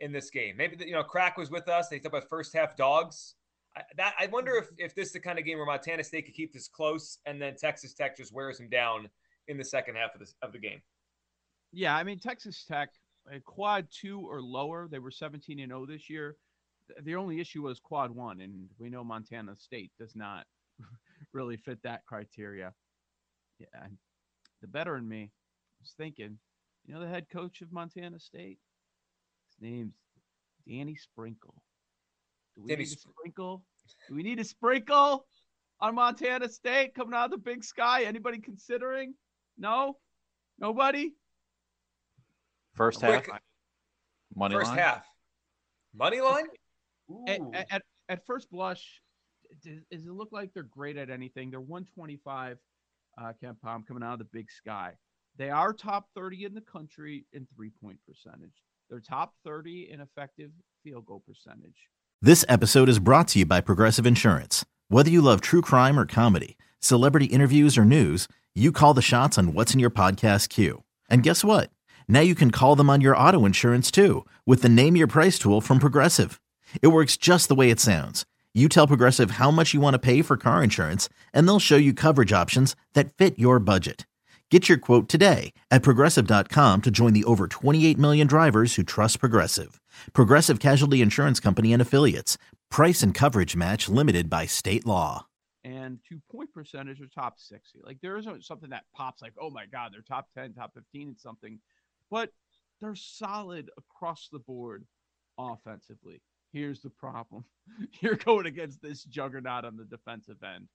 in 0.00 0.12
this 0.12 0.30
game. 0.30 0.56
Maybe 0.56 0.84
you 0.84 0.92
know, 0.92 1.02
Crack 1.02 1.36
was 1.36 1.50
with 1.50 1.68
us. 1.68 1.88
They 1.88 1.98
talk 1.98 2.12
about 2.12 2.28
first 2.28 2.54
half 2.54 2.76
dogs. 2.76 3.34
I, 3.76 3.82
that 3.96 4.14
I 4.18 4.26
wonder 4.26 4.56
if 4.56 4.68
if 4.78 4.94
this 4.94 5.08
is 5.08 5.12
the 5.12 5.20
kind 5.20 5.38
of 5.38 5.44
game 5.44 5.58
where 5.58 5.66
Montana 5.66 6.04
State 6.04 6.26
could 6.26 6.34
keep 6.34 6.52
this 6.52 6.68
close, 6.68 7.18
and 7.26 7.40
then 7.40 7.56
Texas 7.56 7.94
Tech 7.94 8.16
just 8.16 8.32
wears 8.32 8.58
them 8.58 8.68
down 8.68 9.08
in 9.48 9.56
the 9.56 9.64
second 9.64 9.96
half 9.96 10.14
of 10.14 10.20
this 10.20 10.34
of 10.42 10.52
the 10.52 10.58
game. 10.58 10.80
Yeah, 11.72 11.96
I 11.96 12.04
mean 12.04 12.18
Texas 12.18 12.64
Tech, 12.66 12.90
quad 13.44 13.88
two 13.90 14.20
or 14.20 14.40
lower. 14.40 14.88
They 14.90 14.98
were 14.98 15.10
17 15.10 15.58
and 15.60 15.70
0 15.70 15.86
this 15.86 16.08
year. 16.08 16.36
The 17.02 17.16
only 17.16 17.40
issue 17.40 17.62
was 17.62 17.80
quad 17.80 18.10
one, 18.10 18.40
and 18.40 18.68
we 18.78 18.90
know 18.90 19.02
Montana 19.02 19.56
State 19.56 19.90
does 19.98 20.14
not 20.14 20.44
really 21.32 21.56
fit 21.56 21.82
that 21.82 22.04
criteria. 22.04 22.72
Yeah, 23.58 23.86
the 24.60 24.68
better 24.68 24.96
in 24.96 25.08
me 25.08 25.30
was 25.80 25.94
thinking, 25.96 26.38
you 26.86 26.94
know, 26.94 27.00
the 27.00 27.08
head 27.08 27.26
coach 27.30 27.60
of 27.62 27.72
Montana 27.72 28.18
State, 28.18 28.58
his 29.60 29.70
name's 29.70 29.94
Danny 30.68 30.96
Sprinkle. 30.96 31.54
Do 32.56 32.62
we 32.62 32.68
Danny 32.68 32.84
need 32.84 32.92
a 32.92 32.98
sprinkle? 32.98 33.64
Do 34.08 34.14
we 34.14 34.22
need 34.22 34.38
a 34.38 34.44
sprinkle 34.44 35.26
on 35.80 35.94
Montana 35.94 36.48
State 36.48 36.94
coming 36.94 37.14
out 37.14 37.26
of 37.26 37.30
the 37.32 37.38
Big 37.38 37.64
Sky? 37.64 38.04
Anybody 38.04 38.38
considering? 38.38 39.14
No, 39.58 39.98
nobody. 40.58 41.12
First 42.74 43.00
half. 43.00 43.26
Money 44.34 44.54
first 44.54 44.70
line? 44.70 44.78
half. 44.78 45.04
Money 45.94 46.20
line. 46.20 46.46
At, 47.28 47.40
at, 47.70 47.82
at, 48.08 48.26
first 48.26 48.50
blush, 48.50 49.00
does, 49.62 49.78
does, 49.90 50.06
it 50.06 50.12
look 50.12 50.30
like 50.32 50.52
they're 50.54 50.62
great 50.62 50.96
at 50.96 51.10
anything? 51.10 51.50
They're 51.50 51.60
125, 51.60 52.56
uh, 53.18 53.32
KenPom, 53.42 53.86
coming 53.86 54.02
out 54.02 54.14
of 54.14 54.18
the 54.20 54.24
big 54.32 54.50
sky. 54.50 54.94
They 55.36 55.50
are 55.50 55.72
top 55.72 56.08
30 56.14 56.46
in 56.46 56.54
the 56.54 56.62
country 56.62 57.26
in 57.32 57.46
three 57.54 57.70
point 57.80 57.98
percentage. 58.06 58.62
They're 58.90 59.00
top 59.00 59.34
30 59.44 59.90
in 59.90 60.00
effective 60.00 60.50
field 60.82 61.06
goal 61.06 61.22
percentage. 61.26 61.88
This 62.20 62.44
episode 62.48 62.88
is 62.88 62.98
brought 62.98 63.28
to 63.28 63.40
you 63.40 63.46
by 63.46 63.60
Progressive 63.60 64.06
Insurance. 64.06 64.64
Whether 64.88 65.10
you 65.10 65.20
love 65.22 65.40
true 65.40 65.62
crime 65.62 65.98
or 65.98 66.06
comedy, 66.06 66.56
celebrity 66.80 67.26
interviews 67.26 67.76
or 67.78 67.84
news, 67.84 68.28
you 68.54 68.72
call 68.72 68.94
the 68.94 69.02
shots 69.02 69.38
on 69.38 69.52
what's 69.54 69.74
in 69.74 69.80
your 69.80 69.90
podcast 69.90 70.48
queue. 70.48 70.84
And 71.08 71.22
guess 71.22 71.42
what? 71.42 71.70
Now 72.08 72.20
you 72.20 72.34
can 72.34 72.50
call 72.50 72.76
them 72.76 72.90
on 72.90 73.00
your 73.00 73.16
auto 73.16 73.46
insurance 73.46 73.90
too 73.90 74.24
with 74.46 74.62
the 74.62 74.68
Name 74.68 74.96
Your 74.96 75.06
Price 75.06 75.38
tool 75.38 75.60
from 75.60 75.78
Progressive. 75.78 76.40
It 76.82 76.88
works 76.88 77.16
just 77.16 77.48
the 77.48 77.54
way 77.54 77.70
it 77.70 77.80
sounds 77.80 78.24
You 78.52 78.68
tell 78.68 78.86
Progressive 78.86 79.32
how 79.32 79.50
much 79.50 79.74
you 79.74 79.80
want 79.80 79.94
to 79.94 79.98
pay 79.98 80.22
for 80.22 80.36
car 80.36 80.62
insurance, 80.62 81.08
and 81.32 81.48
they'll 81.48 81.58
show 81.58 81.76
you 81.76 81.92
coverage 81.92 82.32
options 82.32 82.76
that 82.92 83.16
fit 83.16 83.38
your 83.38 83.58
budget. 83.58 84.06
Get 84.50 84.68
your 84.68 84.78
quote 84.78 85.08
today 85.08 85.52
at 85.70 85.82
progressive.com 85.82 86.82
to 86.82 86.90
join 86.90 87.12
the 87.14 87.24
over 87.24 87.48
28 87.48 87.98
million 87.98 88.26
drivers 88.26 88.74
who 88.76 88.82
trust 88.82 89.18
Progressive. 89.18 89.80
Progressive 90.12 90.60
Casualty 90.60 91.00
Insurance 91.02 91.40
Company 91.40 91.72
and 91.72 91.80
Affiliates. 91.80 92.36
Price 92.70 93.02
and 93.02 93.14
coverage 93.14 93.56
match 93.56 93.88
limited 93.88 94.28
by 94.28 94.44
state 94.46 94.84
law. 94.84 95.26
And 95.64 95.98
two 96.06 96.20
point 96.30 96.52
percentage 96.52 97.00
are 97.00 97.06
top 97.06 97.40
60. 97.40 97.80
Like 97.82 97.96
there 98.02 98.18
isn't 98.18 98.44
something 98.44 98.68
that 98.68 98.84
pops 98.94 99.22
like, 99.22 99.32
oh 99.40 99.48
my 99.48 99.64
God, 99.64 99.92
they're 99.92 100.02
top 100.02 100.28
10, 100.34 100.52
top 100.52 100.74
15 100.74 101.08
and 101.08 101.18
something, 101.18 101.58
but 102.10 102.30
they're 102.80 102.94
solid 102.94 103.70
across 103.78 104.28
the 104.30 104.40
board 104.40 104.84
offensively. 105.38 106.20
Here's 106.52 106.82
the 106.82 106.90
problem 106.90 107.44
you're 108.00 108.16
going 108.16 108.46
against 108.46 108.82
this 108.82 109.04
juggernaut 109.04 109.64
on 109.64 109.76
the 109.76 109.84
defensive 109.86 110.42
end. 110.44 110.68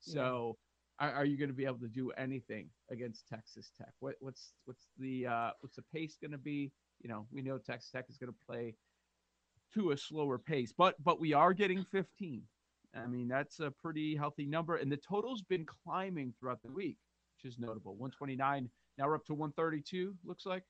So, 0.00 0.56
yeah. 0.58 0.71
Are, 1.02 1.12
are, 1.12 1.24
you 1.24 1.36
going 1.36 1.50
to 1.50 1.54
be 1.54 1.66
able 1.66 1.78
to 1.78 1.88
do 1.88 2.10
anything 2.12 2.68
against 2.90 3.28
Texas 3.28 3.70
Tech? 3.76 3.92
What, 4.00 4.14
what's 4.20 4.52
what's 4.64 4.86
the 4.98 5.26
uh, 5.26 5.50
what's 5.60 5.76
the 5.76 5.84
pace 5.92 6.16
going 6.20 6.32
to 6.32 6.38
be? 6.38 6.72
You 7.02 7.08
know, 7.10 7.26
we 7.32 7.42
know 7.42 7.58
Texas 7.58 7.90
Tech 7.90 8.06
is 8.08 8.16
going 8.16 8.32
to 8.32 8.46
play 8.46 8.74
to 9.74 9.90
a 9.90 9.96
slower 9.96 10.38
pace, 10.38 10.72
but 10.76 10.94
but 11.02 11.20
we 11.20 11.34
are 11.34 11.52
getting 11.52 11.84
15. 11.84 12.42
I 12.94 13.06
mean, 13.06 13.26
that's 13.26 13.58
a 13.60 13.70
pretty 13.70 14.16
healthy 14.16 14.46
number, 14.46 14.76
and 14.76 14.92
the 14.92 14.98
total's 14.98 15.42
been 15.42 15.66
climbing 15.84 16.34
throughout 16.38 16.62
the 16.62 16.70
week, 16.70 16.98
which 17.36 17.50
is 17.50 17.58
notable. 17.58 17.92
129 17.92 18.68
now 18.98 19.06
we're 19.06 19.14
up 19.14 19.24
to 19.26 19.34
132. 19.34 20.14
Looks 20.24 20.46
like 20.46 20.64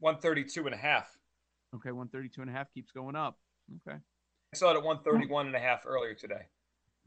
132 0.00 0.66
and 0.66 0.74
a 0.74 0.78
half. 0.78 1.16
Okay, 1.74 1.90
132 1.90 2.40
and 2.40 2.50
a 2.50 2.52
half 2.52 2.72
keeps 2.72 2.90
going 2.90 3.16
up. 3.16 3.38
Okay. 3.86 3.98
I 3.98 4.56
saw 4.56 4.70
it 4.70 4.76
at 4.76 4.82
131 4.82 5.46
and 5.46 5.56
a 5.56 5.58
half 5.58 5.84
earlier 5.84 6.14
today. 6.14 6.46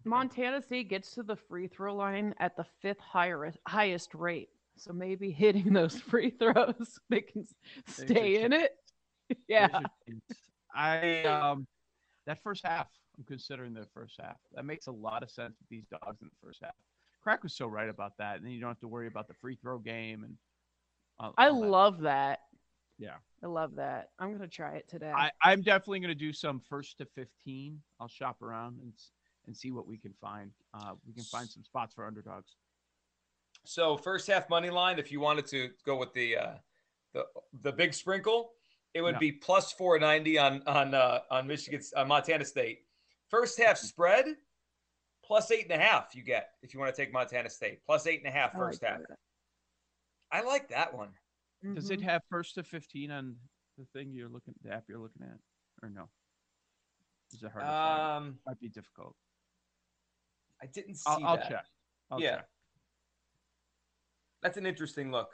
Montana 0.05 0.61
State 0.61 0.89
gets 0.89 1.11
to 1.15 1.23
the 1.23 1.35
free 1.35 1.67
throw 1.67 1.95
line 1.95 2.33
at 2.39 2.55
the 2.55 2.65
fifth 2.81 2.99
higher, 2.99 3.53
highest 3.67 4.13
rate. 4.13 4.49
So 4.77 4.93
maybe 4.93 5.31
hitting 5.31 5.73
those 5.73 5.99
free 5.99 6.31
throws, 6.31 6.99
they 7.09 7.21
can 7.21 7.45
stay 7.87 8.41
in 8.41 8.53
it. 8.53 8.71
Yeah. 9.47 9.81
I 10.73 11.21
um 11.25 11.67
that 12.25 12.41
first 12.41 12.65
half, 12.65 12.87
I'm 13.15 13.23
considering 13.25 13.75
the 13.75 13.85
first 13.93 14.15
half. 14.19 14.37
That 14.55 14.65
makes 14.65 14.87
a 14.87 14.91
lot 14.91 15.21
of 15.21 15.29
sense 15.29 15.53
with 15.59 15.69
these 15.69 15.85
dogs 15.85 16.19
in 16.23 16.29
the 16.29 16.47
first 16.47 16.61
half. 16.63 16.73
Crack 17.21 17.43
was 17.43 17.53
so 17.53 17.67
right 17.67 17.89
about 17.89 18.13
that, 18.17 18.37
and 18.37 18.45
then 18.45 18.53
you 18.53 18.59
don't 18.59 18.69
have 18.69 18.79
to 18.79 18.87
worry 18.87 19.05
about 19.05 19.27
the 19.27 19.35
free 19.35 19.55
throw 19.61 19.77
game 19.77 20.23
and. 20.23 20.35
All, 21.19 21.35
I 21.37 21.49
all 21.49 21.61
that. 21.61 21.67
love 21.67 21.99
that. 22.01 22.39
Yeah. 22.97 23.17
I 23.43 23.47
love 23.47 23.75
that. 23.75 24.09
I'm 24.17 24.31
gonna 24.31 24.47
try 24.47 24.77
it 24.77 24.89
today. 24.89 25.11
I, 25.15 25.29
I'm 25.43 25.61
definitely 25.61 25.99
gonna 25.99 26.15
do 26.15 26.33
some 26.33 26.59
first 26.67 26.97
to 26.97 27.05
15. 27.15 27.79
I'll 27.99 28.07
shop 28.07 28.41
around 28.41 28.79
and 28.81 28.93
and 29.47 29.55
see 29.55 29.71
what 29.71 29.87
we 29.87 29.97
can 29.97 30.13
find. 30.21 30.51
Uh, 30.73 30.93
we 31.05 31.13
can 31.13 31.23
find 31.23 31.49
some 31.49 31.63
spots 31.63 31.93
for 31.93 32.05
underdogs. 32.05 32.55
So 33.65 33.97
first 33.97 34.27
half 34.27 34.49
money 34.49 34.69
line, 34.69 34.99
if 34.99 35.11
you 35.11 35.19
wanted 35.19 35.47
to 35.47 35.69
go 35.85 35.97
with 35.97 36.13
the 36.13 36.37
uh, 36.37 36.53
the 37.13 37.25
the 37.61 37.71
big 37.71 37.93
sprinkle, 37.93 38.51
it 38.93 39.01
would 39.01 39.15
yeah. 39.15 39.19
be 39.19 39.31
plus 39.31 39.71
490 39.73 40.37
on 40.37 40.63
on 40.67 40.93
uh, 40.93 41.19
on 41.29 41.47
Michigan 41.47 41.81
on 41.95 42.07
Montana 42.07 42.45
State. 42.45 42.79
First 43.29 43.59
half 43.59 43.77
mm-hmm. 43.77 43.87
spread 43.87 44.25
plus 45.23 45.51
eight 45.51 45.69
and 45.69 45.79
a 45.79 45.83
half. 45.83 46.15
You 46.15 46.23
get 46.23 46.51
if 46.61 46.73
you 46.73 46.79
want 46.79 46.93
to 46.93 47.01
take 47.01 47.13
Montana 47.13 47.49
State 47.49 47.79
plus 47.85 48.07
eight 48.07 48.19
and 48.23 48.27
a 48.27 48.35
half 48.35 48.53
first 48.53 48.81
like 48.81 48.91
half. 48.91 48.99
That. 49.07 49.17
I 50.31 50.41
like 50.41 50.69
that 50.69 50.93
one. 50.93 51.09
Mm-hmm. 51.63 51.75
Does 51.75 51.89
it 51.89 51.99
mm-hmm. 51.99 52.09
have 52.09 52.21
first 52.29 52.55
to 52.55 52.63
15 52.63 53.11
on 53.11 53.35
the 53.77 53.85
thing 53.93 54.11
you're 54.13 54.29
looking, 54.29 54.53
the 54.63 54.71
app 54.71 54.83
you're 54.87 54.99
looking 54.99 55.23
at, 55.23 55.37
or 55.83 55.89
no? 55.89 56.09
Is 57.33 57.43
it 57.43 57.51
hard 57.51 57.65
to 57.65 57.71
find? 57.71 58.25
Um, 58.25 58.39
Might 58.47 58.59
be 58.59 58.69
difficult. 58.69 59.15
I 60.61 60.67
didn't 60.67 60.95
see 60.95 61.03
I'll, 61.07 61.25
I'll 61.25 61.37
that. 61.37 61.49
check. 61.49 61.65
I'll 62.11 62.21
yeah. 62.21 62.37
Check. 62.37 62.47
That's 64.41 64.57
an 64.57 64.65
interesting 64.65 65.11
look. 65.11 65.29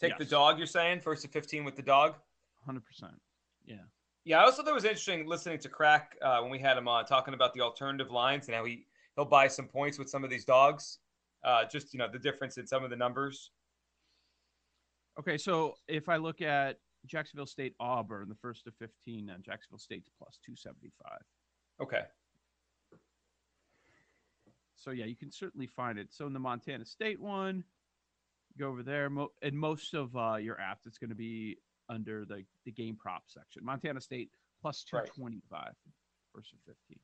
Take 0.00 0.10
yes. 0.10 0.18
the 0.18 0.24
dog, 0.24 0.58
you're 0.58 0.66
saying? 0.66 1.00
First 1.00 1.22
to 1.22 1.28
15 1.28 1.64
with 1.64 1.76
the 1.76 1.82
dog? 1.82 2.14
100%. 2.68 2.80
Yeah. 3.64 3.76
Yeah, 4.24 4.40
I 4.40 4.44
also 4.44 4.62
thought 4.62 4.72
it 4.72 4.74
was 4.74 4.84
interesting 4.84 5.26
listening 5.26 5.58
to 5.60 5.68
Crack 5.68 6.16
uh, 6.20 6.40
when 6.40 6.50
we 6.50 6.58
had 6.58 6.76
him 6.76 6.88
on 6.88 7.04
talking 7.04 7.32
about 7.32 7.54
the 7.54 7.60
alternative 7.60 8.10
lines 8.10 8.48
and 8.48 8.56
how 8.56 8.64
he, 8.64 8.86
he'll 9.14 9.24
buy 9.24 9.46
some 9.46 9.66
points 9.66 9.98
with 9.98 10.10
some 10.10 10.24
of 10.24 10.30
these 10.30 10.44
dogs. 10.44 10.98
Uh, 11.44 11.64
just, 11.64 11.92
you 11.92 11.98
know, 11.98 12.08
the 12.12 12.18
difference 12.18 12.58
in 12.58 12.66
some 12.66 12.82
of 12.82 12.90
the 12.90 12.96
numbers. 12.96 13.50
Okay, 15.18 15.38
so 15.38 15.74
if 15.86 16.08
I 16.08 16.16
look 16.16 16.42
at 16.42 16.78
Jacksonville 17.06 17.46
State 17.46 17.74
Auburn, 17.78 18.28
the 18.28 18.34
first 18.34 18.64
to 18.64 18.72
15, 18.72 19.30
and 19.30 19.44
Jacksonville 19.44 19.78
State's 19.78 20.10
plus 20.18 20.38
275. 20.44 21.18
Okay. 21.80 22.02
So 24.86 24.92
yeah, 24.92 25.06
you 25.06 25.16
can 25.16 25.32
certainly 25.32 25.66
find 25.66 25.98
it. 25.98 26.12
So 26.12 26.28
in 26.28 26.32
the 26.32 26.38
Montana 26.38 26.84
State 26.84 27.20
one, 27.20 27.64
go 28.56 28.68
over 28.68 28.84
there. 28.84 29.10
Mo- 29.10 29.32
and 29.42 29.58
most 29.58 29.94
of 29.94 30.14
uh, 30.14 30.36
your 30.36 30.54
apps, 30.56 30.86
it's 30.86 30.96
going 30.96 31.10
to 31.10 31.16
be 31.16 31.58
under 31.88 32.24
the, 32.24 32.44
the 32.64 32.70
game 32.70 32.94
prop 32.94 33.24
section. 33.26 33.64
Montana 33.64 34.00
State 34.00 34.30
plus 34.62 34.84
225 34.84 35.42
right. 35.50 35.72
first 36.32 36.50
to 36.50 36.56
15. 36.66 36.98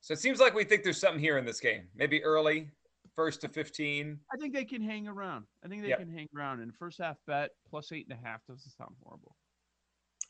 So 0.00 0.12
it 0.12 0.18
seems 0.18 0.40
like 0.40 0.54
we 0.54 0.64
think 0.64 0.82
there's 0.82 0.98
something 0.98 1.20
here 1.20 1.38
in 1.38 1.44
this 1.44 1.60
game. 1.60 1.84
Maybe 1.94 2.24
early, 2.24 2.68
first 3.14 3.40
to 3.42 3.48
15. 3.48 4.18
I 4.32 4.36
think 4.38 4.54
they 4.54 4.64
can 4.64 4.82
hang 4.82 5.06
around. 5.06 5.44
I 5.64 5.68
think 5.68 5.82
they 5.82 5.90
yep. 5.90 6.00
can 6.00 6.10
hang 6.10 6.26
around. 6.36 6.58
And 6.62 6.74
first 6.74 6.98
half 6.98 7.18
bet 7.28 7.50
plus 7.70 7.92
eight 7.92 8.08
and 8.10 8.18
a 8.18 8.26
half 8.26 8.44
doesn't 8.48 8.72
sound 8.76 8.96
horrible. 9.04 9.36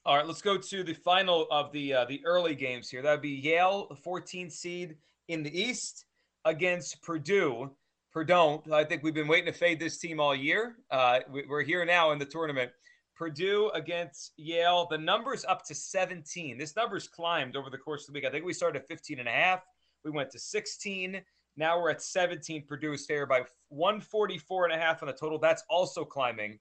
All 0.04 0.18
right, 0.18 0.26
let's 0.26 0.42
go 0.42 0.58
to 0.58 0.84
the 0.84 0.92
final 0.92 1.46
of 1.50 1.72
the 1.72 1.94
uh, 1.94 2.04
the 2.06 2.20
early 2.26 2.56
games 2.56 2.90
here. 2.90 3.00
That 3.00 3.12
would 3.12 3.22
be 3.22 3.30
Yale, 3.30 3.86
the 3.88 3.94
14th 3.94 4.52
seed 4.52 4.96
in 5.28 5.42
the 5.42 5.60
East, 5.60 6.04
against 6.44 7.02
Purdue. 7.02 7.70
Purdue, 8.12 8.62
I 8.72 8.84
think 8.84 9.02
we've 9.02 9.14
been 9.14 9.28
waiting 9.28 9.52
to 9.52 9.58
fade 9.58 9.80
this 9.80 9.98
team 9.98 10.20
all 10.20 10.34
year. 10.34 10.76
Uh, 10.90 11.20
we're 11.48 11.62
here 11.62 11.84
now 11.84 12.12
in 12.12 12.18
the 12.18 12.26
tournament. 12.26 12.70
Purdue 13.16 13.70
against 13.74 14.32
Yale. 14.36 14.86
The 14.90 14.98
number's 14.98 15.44
up 15.44 15.64
to 15.66 15.74
17. 15.74 16.58
This 16.58 16.76
number's 16.76 17.08
climbed 17.08 17.56
over 17.56 17.70
the 17.70 17.78
course 17.78 18.02
of 18.02 18.12
the 18.12 18.18
week. 18.18 18.26
I 18.26 18.30
think 18.30 18.44
we 18.44 18.52
started 18.52 18.82
at 18.82 18.88
15 18.88 19.18
and 19.18 19.28
a 19.28 19.32
half. 19.32 19.60
We 20.04 20.10
went 20.10 20.30
to 20.30 20.38
16. 20.38 21.22
Now 21.56 21.80
we're 21.80 21.90
at 21.90 22.02
17. 22.02 22.64
Purdue 22.66 22.92
is 22.92 23.06
favored 23.06 23.28
by 23.28 23.42
144 23.68 24.66
and 24.66 24.74
a 24.74 24.78
half 24.78 25.02
on 25.02 25.06
the 25.06 25.12
total. 25.12 25.38
That's 25.38 25.62
also 25.68 26.04
climbing. 26.04 26.58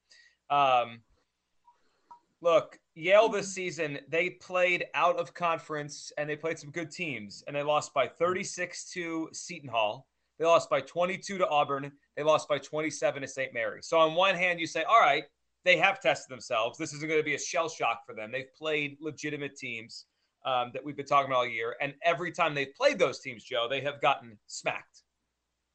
Um, 0.50 1.02
look, 2.42 2.80
Yale 2.96 3.30
this 3.30 3.48
mm-hmm. 3.48 3.52
season, 3.52 4.00
they 4.10 4.32
played 4.32 4.86
out 4.94 5.18
of 5.18 5.34
conference 5.34 6.12
and 6.18 6.30
they 6.30 6.36
played 6.36 6.60
some 6.60 6.72
good 6.72 6.92
teams 6.92 7.44
and 7.48 7.56
they 7.56 7.64
lost 7.64 7.94
by 7.94 8.08
36 8.08 8.92
to 8.92 9.30
Seton 9.32 9.70
Hall. 9.70 10.08
They 10.40 10.46
lost 10.46 10.70
by 10.70 10.82
22 10.82 11.38
to 11.38 11.48
Auburn. 11.48 11.92
They 12.18 12.24
lost 12.24 12.50
by 12.50 12.58
27 12.58 13.22
to 13.22 13.28
St. 13.28 13.54
Mary. 13.54 13.82
So 13.84 14.00
on 14.00 14.16
one 14.16 14.36
hand, 14.36 14.60
you 14.60 14.66
say, 14.66 14.84
all 14.84 15.00
right, 15.00 15.24
they 15.64 15.78
have 15.78 16.02
tested 16.02 16.34
themselves. 16.34 16.78
This 16.78 16.94
isn't 16.94 17.08
going 17.08 17.20
to 17.20 17.26
be 17.26 17.36
a 17.36 17.40
shell 17.40 17.70
shock 17.70 18.02
for 18.08 18.16
them. 18.16 18.32
They've 18.32 18.54
played 18.58 18.98
legitimate 19.00 19.56
teams 19.56 20.06
um, 20.44 20.72
that 20.74 20.84
we've 20.84 20.98
been 20.98 21.06
talking 21.06 21.30
about 21.30 21.38
all 21.38 21.48
year. 21.48 21.76
And 21.80 21.94
every 22.04 22.32
time 22.32 22.56
they've 22.56 22.74
played 22.76 22.98
those 22.98 23.20
teams, 23.20 23.44
Joe, 23.44 23.68
they 23.70 23.82
have 23.82 24.02
gotten 24.02 24.38
smacked. 24.48 25.04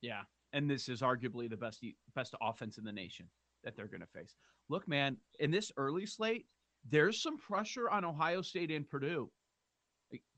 Yeah, 0.02 0.22
and 0.52 0.68
this 0.68 0.88
is 0.88 1.00
arguably 1.00 1.48
the 1.48 1.56
best 1.56 1.84
best 2.14 2.34
offense 2.40 2.78
in 2.78 2.84
the 2.84 2.92
nation 2.92 3.26
that 3.64 3.76
they're 3.76 3.86
going 3.86 4.00
to 4.00 4.06
face. 4.06 4.34
Look, 4.68 4.88
man, 4.88 5.16
in 5.38 5.50
this 5.50 5.70
early 5.76 6.06
slate, 6.06 6.46
there's 6.90 7.22
some 7.22 7.38
pressure 7.38 7.90
on 7.90 8.04
Ohio 8.04 8.42
State 8.42 8.70
and 8.70 8.88
Purdue. 8.88 9.30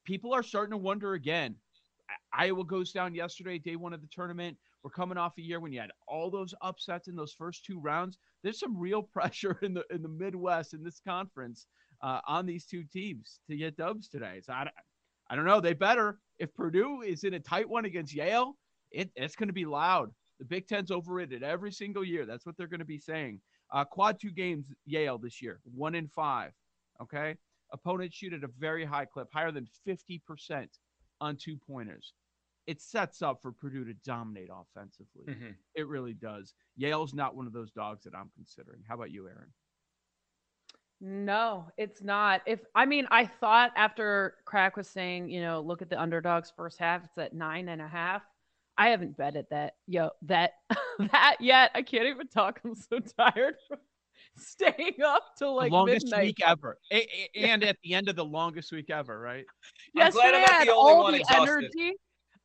People 0.05 0.33
are 0.33 0.43
starting 0.43 0.73
to 0.73 0.79
wonder 0.79 1.15
again. 1.15 1.55
Iowa 2.33 2.65
goes 2.65 2.93
down 2.93 3.15
yesterday, 3.15 3.59
day 3.59 3.77
one 3.77 3.93
of 3.93 4.01
the 4.01 4.09
tournament. 4.11 4.57
We're 4.83 4.91
coming 4.91 5.19
off 5.19 5.37
a 5.39 5.43
year 5.43 5.61
when 5.61 5.73
you 5.73 5.81
had 5.81 5.91
all 6.07 6.31
those 6.31 6.55
upsets 6.63 7.09
in 7.09 7.17
those 7.17 7.33
first 7.33 7.65
two 7.65 7.81
rounds. 7.81 8.19
There's 8.43 8.61
some 8.61 8.77
real 8.77 9.03
pressure 9.15 9.59
in 9.63 9.75
the 9.75 9.85
in 9.91 10.03
the 10.03 10.09
Midwest 10.09 10.73
in 10.73 10.83
this 10.83 11.01
conference 11.07 11.67
uh, 12.03 12.21
on 12.27 12.47
these 12.47 12.65
two 12.65 12.85
teams 12.85 13.41
to 13.51 13.57
get 13.57 13.77
dubs 13.77 14.09
today. 14.09 14.41
So 14.43 14.53
I, 14.53 14.71
I 15.29 15.37
don't 15.37 15.45
know. 15.45 15.61
They 15.61 15.75
better. 15.75 16.19
If 16.39 16.55
Purdue 16.55 17.03
is 17.03 17.25
in 17.25 17.35
a 17.35 17.41
tight 17.41 17.69
one 17.69 17.85
against 17.85 18.15
Yale, 18.15 18.57
it, 18.91 19.11
it's 19.17 19.37
going 19.37 19.49
to 19.49 19.53
be 19.53 19.67
loud. 19.67 20.11
The 20.39 20.45
Big 20.45 20.69
Ten's 20.69 20.91
overrated 20.93 21.43
every 21.43 21.73
single 21.73 22.05
year. 22.05 22.25
That's 22.25 22.47
what 22.47 22.57
they're 22.57 22.69
going 22.69 22.79
to 22.79 22.87
be 22.87 22.99
saying. 22.99 23.41
Uh, 23.71 23.85
quad 23.85 24.19
two 24.19 24.31
games, 24.31 24.67
Yale 24.87 25.19
this 25.19 25.43
year, 25.43 25.61
one 25.65 25.95
in 25.95 26.09
five. 26.09 26.53
Okay. 27.01 27.37
Opponents 27.73 28.17
shoot 28.17 28.33
at 28.33 28.45
a 28.45 28.51
very 28.59 28.85
high 28.85 29.05
clip, 29.05 29.29
higher 29.33 29.53
than 29.53 29.69
50% 29.87 30.67
on 31.21 31.37
two 31.37 31.57
pointers. 31.57 32.15
It 32.67 32.81
sets 32.81 33.23
up 33.23 33.41
for 33.43 33.53
Purdue 33.53 33.85
to 33.85 33.95
dominate 34.05 34.49
offensively. 34.51 35.25
Mm-hmm. 35.27 35.51
It 35.75 35.87
really 35.87 36.15
does. 36.15 36.55
Yale's 36.77 37.15
not 37.15 37.35
one 37.35 37.47
of 37.47 37.53
those 37.53 37.71
dogs 37.71 38.05
that 38.05 38.15
I'm 38.15 38.31
considering. 38.35 38.83
How 38.89 38.95
about 38.95 39.11
you, 39.11 39.27
Aaron? 39.27 39.53
No, 41.01 41.67
it's 41.77 42.03
not. 42.03 42.43
If 42.45 42.61
I 42.75 42.85
mean, 42.85 43.07
I 43.11 43.25
thought 43.25 43.73
after 43.77 44.35
Crack 44.45 44.77
was 44.77 44.89
saying, 44.89 45.31
you 45.31 45.41
know, 45.41 45.61
look 45.61 45.81
at 45.81 45.91
the 45.91 46.01
underdogs 46.01 46.53
first 46.55 46.79
half, 46.79 47.05
it's 47.05 47.17
at 47.19 47.35
nine 47.35 47.69
and 47.69 47.81
a 47.81 47.87
half. 47.87 48.23
I 48.79 48.89
haven't 48.91 49.17
betted 49.17 49.47
that, 49.51 49.75
yo, 49.87 50.11
that, 50.23 50.53
that 51.13 51.37
yet. 51.41 51.73
I 51.75 51.83
can't 51.83 52.07
even 52.07 52.29
talk. 52.29 52.61
I'm 52.65 52.75
so 52.77 53.01
tired. 53.01 53.57
staying 54.37 55.03
up 55.05 55.23
till 55.37 55.57
like 55.57 55.71
the 55.71 55.77
longest 55.77 56.07
midnight. 56.07 56.25
week 56.27 56.39
ever, 56.47 56.79
A- 56.93 56.97
a- 56.97 57.31
and 57.51 57.65
at 57.65 57.77
the 57.83 57.95
end 57.95 58.09
of 58.09 58.15
the 58.17 58.25
longest 58.25 58.71
week 58.73 58.89
ever, 58.91 59.19
right? 59.19 59.45
I'm 59.97 60.13
glad 60.13 60.15
Yesterday 60.15 60.37
I'm 60.37 60.41
not 60.43 60.51
had 60.53 60.69
the 60.69 60.75
only 60.75 60.93
all 60.93 61.03
one 61.03 61.13
the 61.13 61.19
exhausted. 61.21 61.71
energy. 61.77 61.93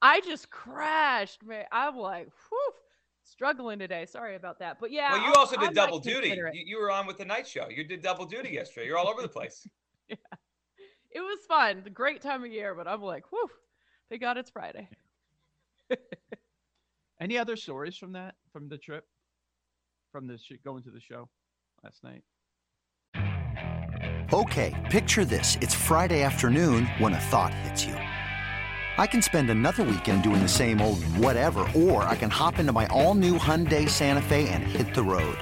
I 0.02 0.22
just 0.22 0.50
crashed, 0.50 1.44
man. 1.46 1.66
I'm 1.72 1.96
like, 1.96 2.30
whew, 2.50 2.72
struggling 3.24 3.78
today. 3.80 4.06
Sorry 4.08 4.36
about 4.36 4.58
that, 4.60 4.78
but 4.80 4.92
yeah. 4.92 5.12
Well, 5.12 5.22
you 5.22 5.28
I'll- 5.28 5.38
also 5.38 5.56
I 5.58 5.68
did 5.68 5.76
double 5.76 6.00
duty. 6.00 6.30
You, 6.30 6.50
you 6.54 6.80
were 6.80 6.90
on 6.92 7.06
with 7.06 7.20
the 7.20 7.26
night 7.26 7.48
show. 7.48 7.70
You 7.70 7.84
did 7.84 8.02
double 8.02 8.26
duty 8.26 8.50
yesterday. 8.50 8.88
You're 8.88 8.98
all 8.98 9.08
over 9.08 9.22
the 9.22 9.30
place. 9.30 9.68
Yeah, 10.10 10.16
it 11.12 11.22
was 11.22 11.40
fun. 11.48 11.82
The 11.84 11.90
great 11.92 12.22
time 12.22 12.44
of 12.44 12.52
year, 12.52 12.74
but 12.76 12.88
I'm 12.88 13.02
like, 13.04 13.32
whew. 13.32 13.48
Thank 14.10 14.22
God 14.22 14.38
it's 14.38 14.50
Friday. 14.50 14.90
Any 17.22 17.38
other 17.38 17.56
stories 17.56 17.98
from 17.98 18.14
that 18.14 18.36
from 18.52 18.70
the 18.70 18.78
trip, 18.78 19.06
from 20.12 20.28
the 20.28 20.38
sh- 20.38 20.54
going 20.64 20.84
to 20.84 20.92
the 20.92 21.00
show 21.00 21.30
last 21.84 22.04
night? 22.04 22.24
Okay, 24.34 24.74
picture 24.90 25.26
this. 25.26 25.58
It's 25.62 25.76
Friday 25.76 26.24
afternoon 26.24 26.86
when 26.98 27.14
a 27.14 27.20
thought 27.20 27.54
hits 27.54 27.86
you. 27.86 27.94
I 28.98 29.08
can 29.08 29.22
spend 29.22 29.50
another 29.50 29.84
weekend 29.84 30.24
doing 30.24 30.42
the 30.42 30.48
same 30.48 30.82
old 30.82 31.04
whatever, 31.18 31.68
or 31.76 32.04
I 32.04 32.16
can 32.16 32.30
hop 32.30 32.60
into 32.60 32.72
my 32.72 32.88
all 32.88 33.16
new 33.16 33.38
Hyundai 33.38 33.90
Santa 33.90 34.22
Fe 34.22 34.50
and 34.50 34.64
hit 34.64 34.94
the 34.94 35.04
road. 35.04 35.38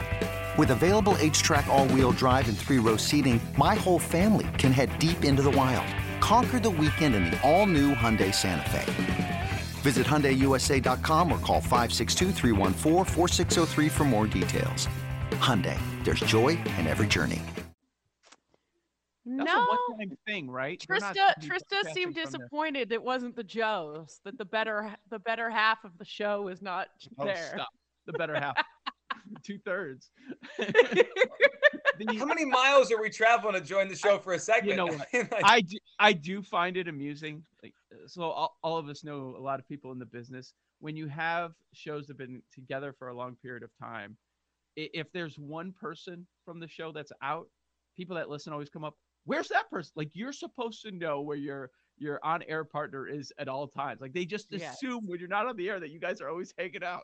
With 0.58 0.72
available 0.72 1.14
HTRAC, 1.14 1.68
all 1.68 1.88
wheel 1.90 2.12
drive, 2.12 2.48
and 2.50 2.58
three 2.58 2.80
row 2.80 2.98
seating, 2.98 3.42
my 3.58 3.76
whole 3.76 4.00
family 4.00 4.48
can 4.58 4.72
head 4.72 4.98
deep 5.00 5.24
into 5.24 5.42
the 5.42 5.52
wild. 5.52 5.88
Conquer 6.22 6.60
the 6.60 6.70
weekend 6.70 7.16
in 7.16 7.26
the 7.26 7.42
all 7.42 7.66
new 7.66 7.94
Hyundai 7.96 8.34
Santa 8.34 8.70
Fe. 8.70 9.21
Visit 9.82 10.06
HyundaiUSA.com 10.06 11.32
or 11.32 11.40
call 11.40 11.62
562-314-4603 11.62 13.90
for 13.92 14.04
more 14.04 14.28
details. 14.28 14.88
Hyundai, 15.32 15.78
there's 16.04 16.20
joy 16.22 16.50
in 16.78 16.88
every 16.88 17.08
journey. 17.08 17.42
That's 19.26 19.52
no. 19.54 19.64
a 19.64 19.68
one-time 19.98 20.18
thing, 20.28 20.50
right? 20.50 20.84
They're 20.88 21.00
not 21.00 21.16
Trista, 21.16 21.48
Trista 21.48 21.94
seemed 21.94 22.14
from 22.16 22.24
their- 22.24 22.26
disappointed 22.26 22.92
it 22.92 23.02
wasn't 23.02 23.36
the 23.36 23.44
Joes. 23.44 24.20
That 24.26 24.38
the 24.38 24.46
better 24.46 24.96
the 25.10 25.20
better 25.20 25.50
half 25.50 25.84
of 25.84 25.98
the 25.98 26.06
show 26.06 26.48
is 26.48 26.62
not 26.62 26.88
Oh, 27.18 27.26
there. 27.26 27.52
stop. 27.54 27.70
The 28.08 28.14
better 28.14 28.36
half, 28.36 28.56
two 29.44 29.60
thirds. 29.60 30.10
How 32.18 32.26
many 32.26 32.46
miles 32.46 32.92
are 32.92 33.00
we 33.00 33.12
traveling 33.12 33.54
to 33.54 33.62
join 33.62 33.88
the 33.90 33.96
show 33.96 34.18
for 34.18 34.34
a 34.34 34.40
segment? 34.40 34.70
You 34.72 34.76
know 34.76 34.88
what? 34.88 35.08
I 35.14 35.28
I 35.44 35.62
do, 35.62 35.78
I 36.00 36.14
do 36.14 36.42
find 36.42 36.76
it 36.78 36.88
amusing. 36.88 37.44
Like, 37.62 37.76
so 38.08 38.24
all, 38.24 38.58
all 38.64 38.78
of 38.78 38.88
us 38.90 39.04
know 39.04 39.36
a 39.38 39.42
lot 39.42 39.60
of 39.60 39.68
people 39.68 39.92
in 39.92 40.00
the 40.00 40.06
business. 40.06 40.54
When 40.80 40.96
you 40.96 41.08
have 41.08 41.54
shows 41.74 42.08
that 42.08 42.14
have 42.14 42.18
been 42.18 42.42
together 42.54 42.94
for 42.98 43.10
a 43.10 43.14
long 43.16 43.36
period 43.36 43.64
of 43.64 43.70
time, 43.78 44.18
if 44.76 45.12
there's 45.12 45.38
one 45.38 45.74
person 45.74 46.26
from 46.46 46.60
the 46.60 46.68
show 46.68 46.92
that's 46.92 47.12
out, 47.22 47.48
people 47.96 48.16
that 48.16 48.30
listen 48.30 48.54
always 48.54 48.70
come 48.70 48.84
up. 48.84 48.96
Where's 49.26 49.50
that 49.50 49.70
person? 49.70 49.92
Like 49.96 50.10
you're 50.14 50.34
supposed 50.34 50.82
to 50.84 50.92
know 50.92 51.22
where 51.22 51.38
your 51.38 51.70
your 51.98 52.20
on 52.24 52.42
air 52.44 52.64
partner 52.64 53.08
is 53.08 53.32
at 53.38 53.48
all 53.48 53.68
times. 53.68 54.02
Like 54.02 54.14
they 54.14 54.26
just 54.26 54.48
Yes. 54.50 54.76
assume 54.76 55.06
when 55.06 55.20
you're 55.20 55.28
not 55.30 55.46
on 55.46 55.56
the 55.56 55.70
air 55.70 55.80
that 55.80 55.92
you 55.92 56.00
guys 56.00 56.20
are 56.22 56.30
always 56.30 56.52
hanging 56.58 56.84
out. 56.84 57.04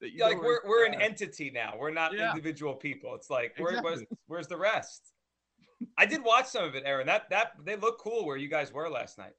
That 0.00 0.10
you 0.10 0.18
Yeah, 0.18 0.26
like 0.26 0.38
we're 0.42 0.60
we're 0.66 0.84
an 0.84 1.00
entity 1.00 1.50
now. 1.50 1.74
We're 1.78 1.90
not 1.90 2.12
Yeah. 2.12 2.28
individual 2.30 2.74
people. 2.74 3.14
It's 3.14 3.30
like 3.30 3.54
where, 3.58 3.80
where's 3.80 4.04
where's 4.26 4.48
the 4.48 4.58
rest? 4.58 5.12
I 5.96 6.04
did 6.06 6.22
watch 6.22 6.46
some 6.46 6.64
of 6.64 6.74
it, 6.74 6.82
Aaron. 6.84 7.06
That 7.06 7.30
that 7.30 7.52
they 7.64 7.76
look 7.76 7.98
cool 7.98 8.26
where 8.26 8.36
you 8.36 8.48
guys 8.48 8.72
were 8.72 8.90
last 8.90 9.16
night. 9.16 9.36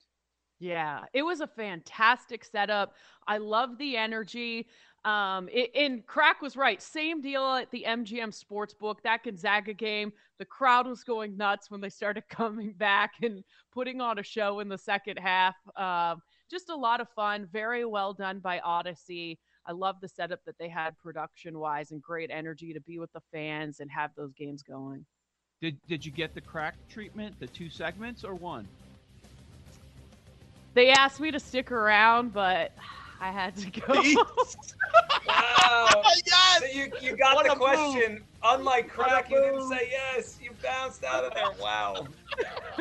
Yeah, 0.60 1.06
it 1.14 1.22
was 1.22 1.42
a 1.42 1.48
fantastic 1.48 2.44
setup. 2.44 2.94
I 3.28 3.38
love 3.38 3.78
the 3.78 3.96
energy. 3.96 4.68
Um, 5.06 5.48
it, 5.52 5.72
and 5.76 6.06
Crack 6.06 6.42
was 6.42 6.58
right. 6.58 6.82
Same 6.82 7.22
deal 7.22 7.44
at 7.44 7.72
the 7.72 7.86
MGM 7.88 8.36
Sportsbook. 8.36 8.96
That 9.04 9.24
Gonzaga 9.24 9.74
game, 9.74 10.12
the 10.40 10.46
crowd 10.46 10.88
was 10.88 11.04
going 11.04 11.38
nuts 11.38 11.70
when 11.70 11.80
they 11.80 11.90
started 11.90 12.24
coming 12.30 12.74
back 12.74 13.12
and 13.22 13.44
putting 13.72 14.02
on 14.02 14.20
a 14.20 14.24
show 14.24 14.60
in 14.60 14.68
the 14.68 14.78
second 14.78 15.18
half. 15.18 15.56
Um, 15.76 16.22
just 16.50 16.70
a 16.70 16.76
lot 16.76 17.02
of 17.02 17.08
fun. 17.16 17.48
Very 17.52 17.86
well 17.86 18.14
done 18.14 18.40
by 18.40 18.60
Odyssey. 18.60 19.40
I 19.66 19.74
love 19.74 19.98
the 20.02 20.08
setup 20.08 20.40
that 20.46 20.58
they 20.58 20.70
had 20.70 20.98
production 20.98 21.60
wise 21.60 21.92
and 21.92 22.02
great 22.02 22.32
energy 22.32 22.74
to 22.74 22.82
be 22.82 23.00
with 23.00 23.12
the 23.14 23.22
fans 23.32 23.80
and 23.80 23.92
have 23.92 24.12
those 24.16 24.34
games 24.34 24.64
going. 24.64 25.06
Did 25.62 25.78
did 25.88 26.06
you 26.06 26.12
get 26.12 26.34
the 26.34 26.42
crack 26.42 26.76
treatment, 26.90 27.40
the 27.40 27.48
two 27.48 27.70
segments, 27.70 28.24
or 28.24 28.36
one? 28.36 28.68
They 30.78 30.92
asked 30.92 31.20
me 31.20 31.32
to 31.32 31.40
stick 31.40 31.72
around, 31.72 32.34
but 32.34 32.72
I 33.20 33.32
had 33.32 33.56
to 33.56 33.72
go. 33.72 33.96
Wow. 35.28 36.04
yes! 36.06 36.60
So 36.60 36.66
you 36.68 36.92
you 37.02 37.18
got 37.18 37.36
What 37.36 37.48
the 37.48 37.54
a 37.54 37.56
move. 37.56 37.64
question. 37.64 38.24
Unlike 38.44 38.96
What 38.96 39.08
crack, 39.08 39.30
you 39.32 39.42
didn't 39.42 39.68
say 39.68 39.90
yes. 39.92 40.38
You 40.40 40.52
bounced 40.62 41.04
out 41.04 41.24
of 41.24 41.34
there. 41.34 41.50
Wow. 41.60 42.08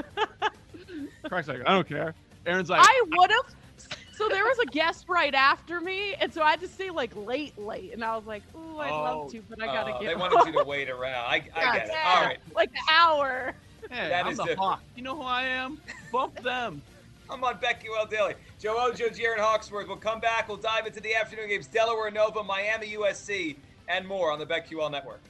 Crack's 1.28 1.48
like, 1.48 1.60
I 1.66 1.72
don't 1.72 1.88
care. 1.88 2.14
Aaron's 2.44 2.68
like, 2.68 2.82
I 2.84 3.02
would 3.16 3.30
have. 3.30 3.88
So 4.12 4.28
there 4.28 4.44
was 4.44 4.58
a 4.58 4.66
guest 4.66 5.06
right 5.08 5.34
after 5.34 5.80
me, 5.80 6.14
and 6.20 6.32
so 6.32 6.42
I 6.42 6.50
had 6.50 6.60
to 6.60 6.68
stay 6.68 6.90
like 6.90 7.16
late, 7.16 7.56
late, 7.58 7.94
and 7.94 8.04
I 8.04 8.14
was 8.14 8.26
like, 8.26 8.42
"Ooh, 8.54 8.78
I'd 8.78 8.90
Oh. 8.92 9.02
love 9.02 9.30
to, 9.32 9.42
but 9.48 9.62
I 9.62 9.66
gotta 9.66 9.94
Oh, 9.94 10.00
get." 10.00 10.06
they 10.08 10.12
home." 10.12 10.20
wanted 10.32 10.52
you 10.52 10.58
to 10.60 10.64
wait 10.66 10.90
around. 10.90 11.24
I, 11.26 11.42
I 11.54 11.72
get 11.76 11.86
it. 11.86 11.92
Yeah, 11.94 12.14
All 12.14 12.22
right. 12.26 12.38
like 12.54 12.68
an 12.68 12.94
hour. 12.94 13.54
hey, 13.90 14.08
that 14.10 14.26
I'm 14.26 14.32
is 14.32 14.36
the 14.36 14.44
different. 14.44 14.60
hawk. 14.60 14.82
You 14.94 15.02
know 15.02 15.16
who 15.16 15.22
I 15.22 15.44
am? 15.44 15.78
Bump 16.12 16.42
them. 16.42 16.82
I'm 17.28 17.42
on 17.42 17.58
BetQL 17.58 18.08
Daily. 18.08 18.34
Joe 18.58 18.76
Ojo, 18.78 19.08
Jaron 19.08 19.38
Hawksworth. 19.38 19.88
We'll 19.88 19.96
come 19.96 20.20
back. 20.20 20.48
We'll 20.48 20.56
dive 20.56 20.86
into 20.86 21.00
the 21.00 21.14
afternoon 21.14 21.48
games 21.48 21.66
Delaware 21.66 22.10
Nova, 22.10 22.42
Miami 22.42 22.92
USC, 22.92 23.56
and 23.88 24.06
more 24.06 24.30
on 24.30 24.38
the 24.38 24.46
BetQL 24.46 24.90
Network. 24.90 25.20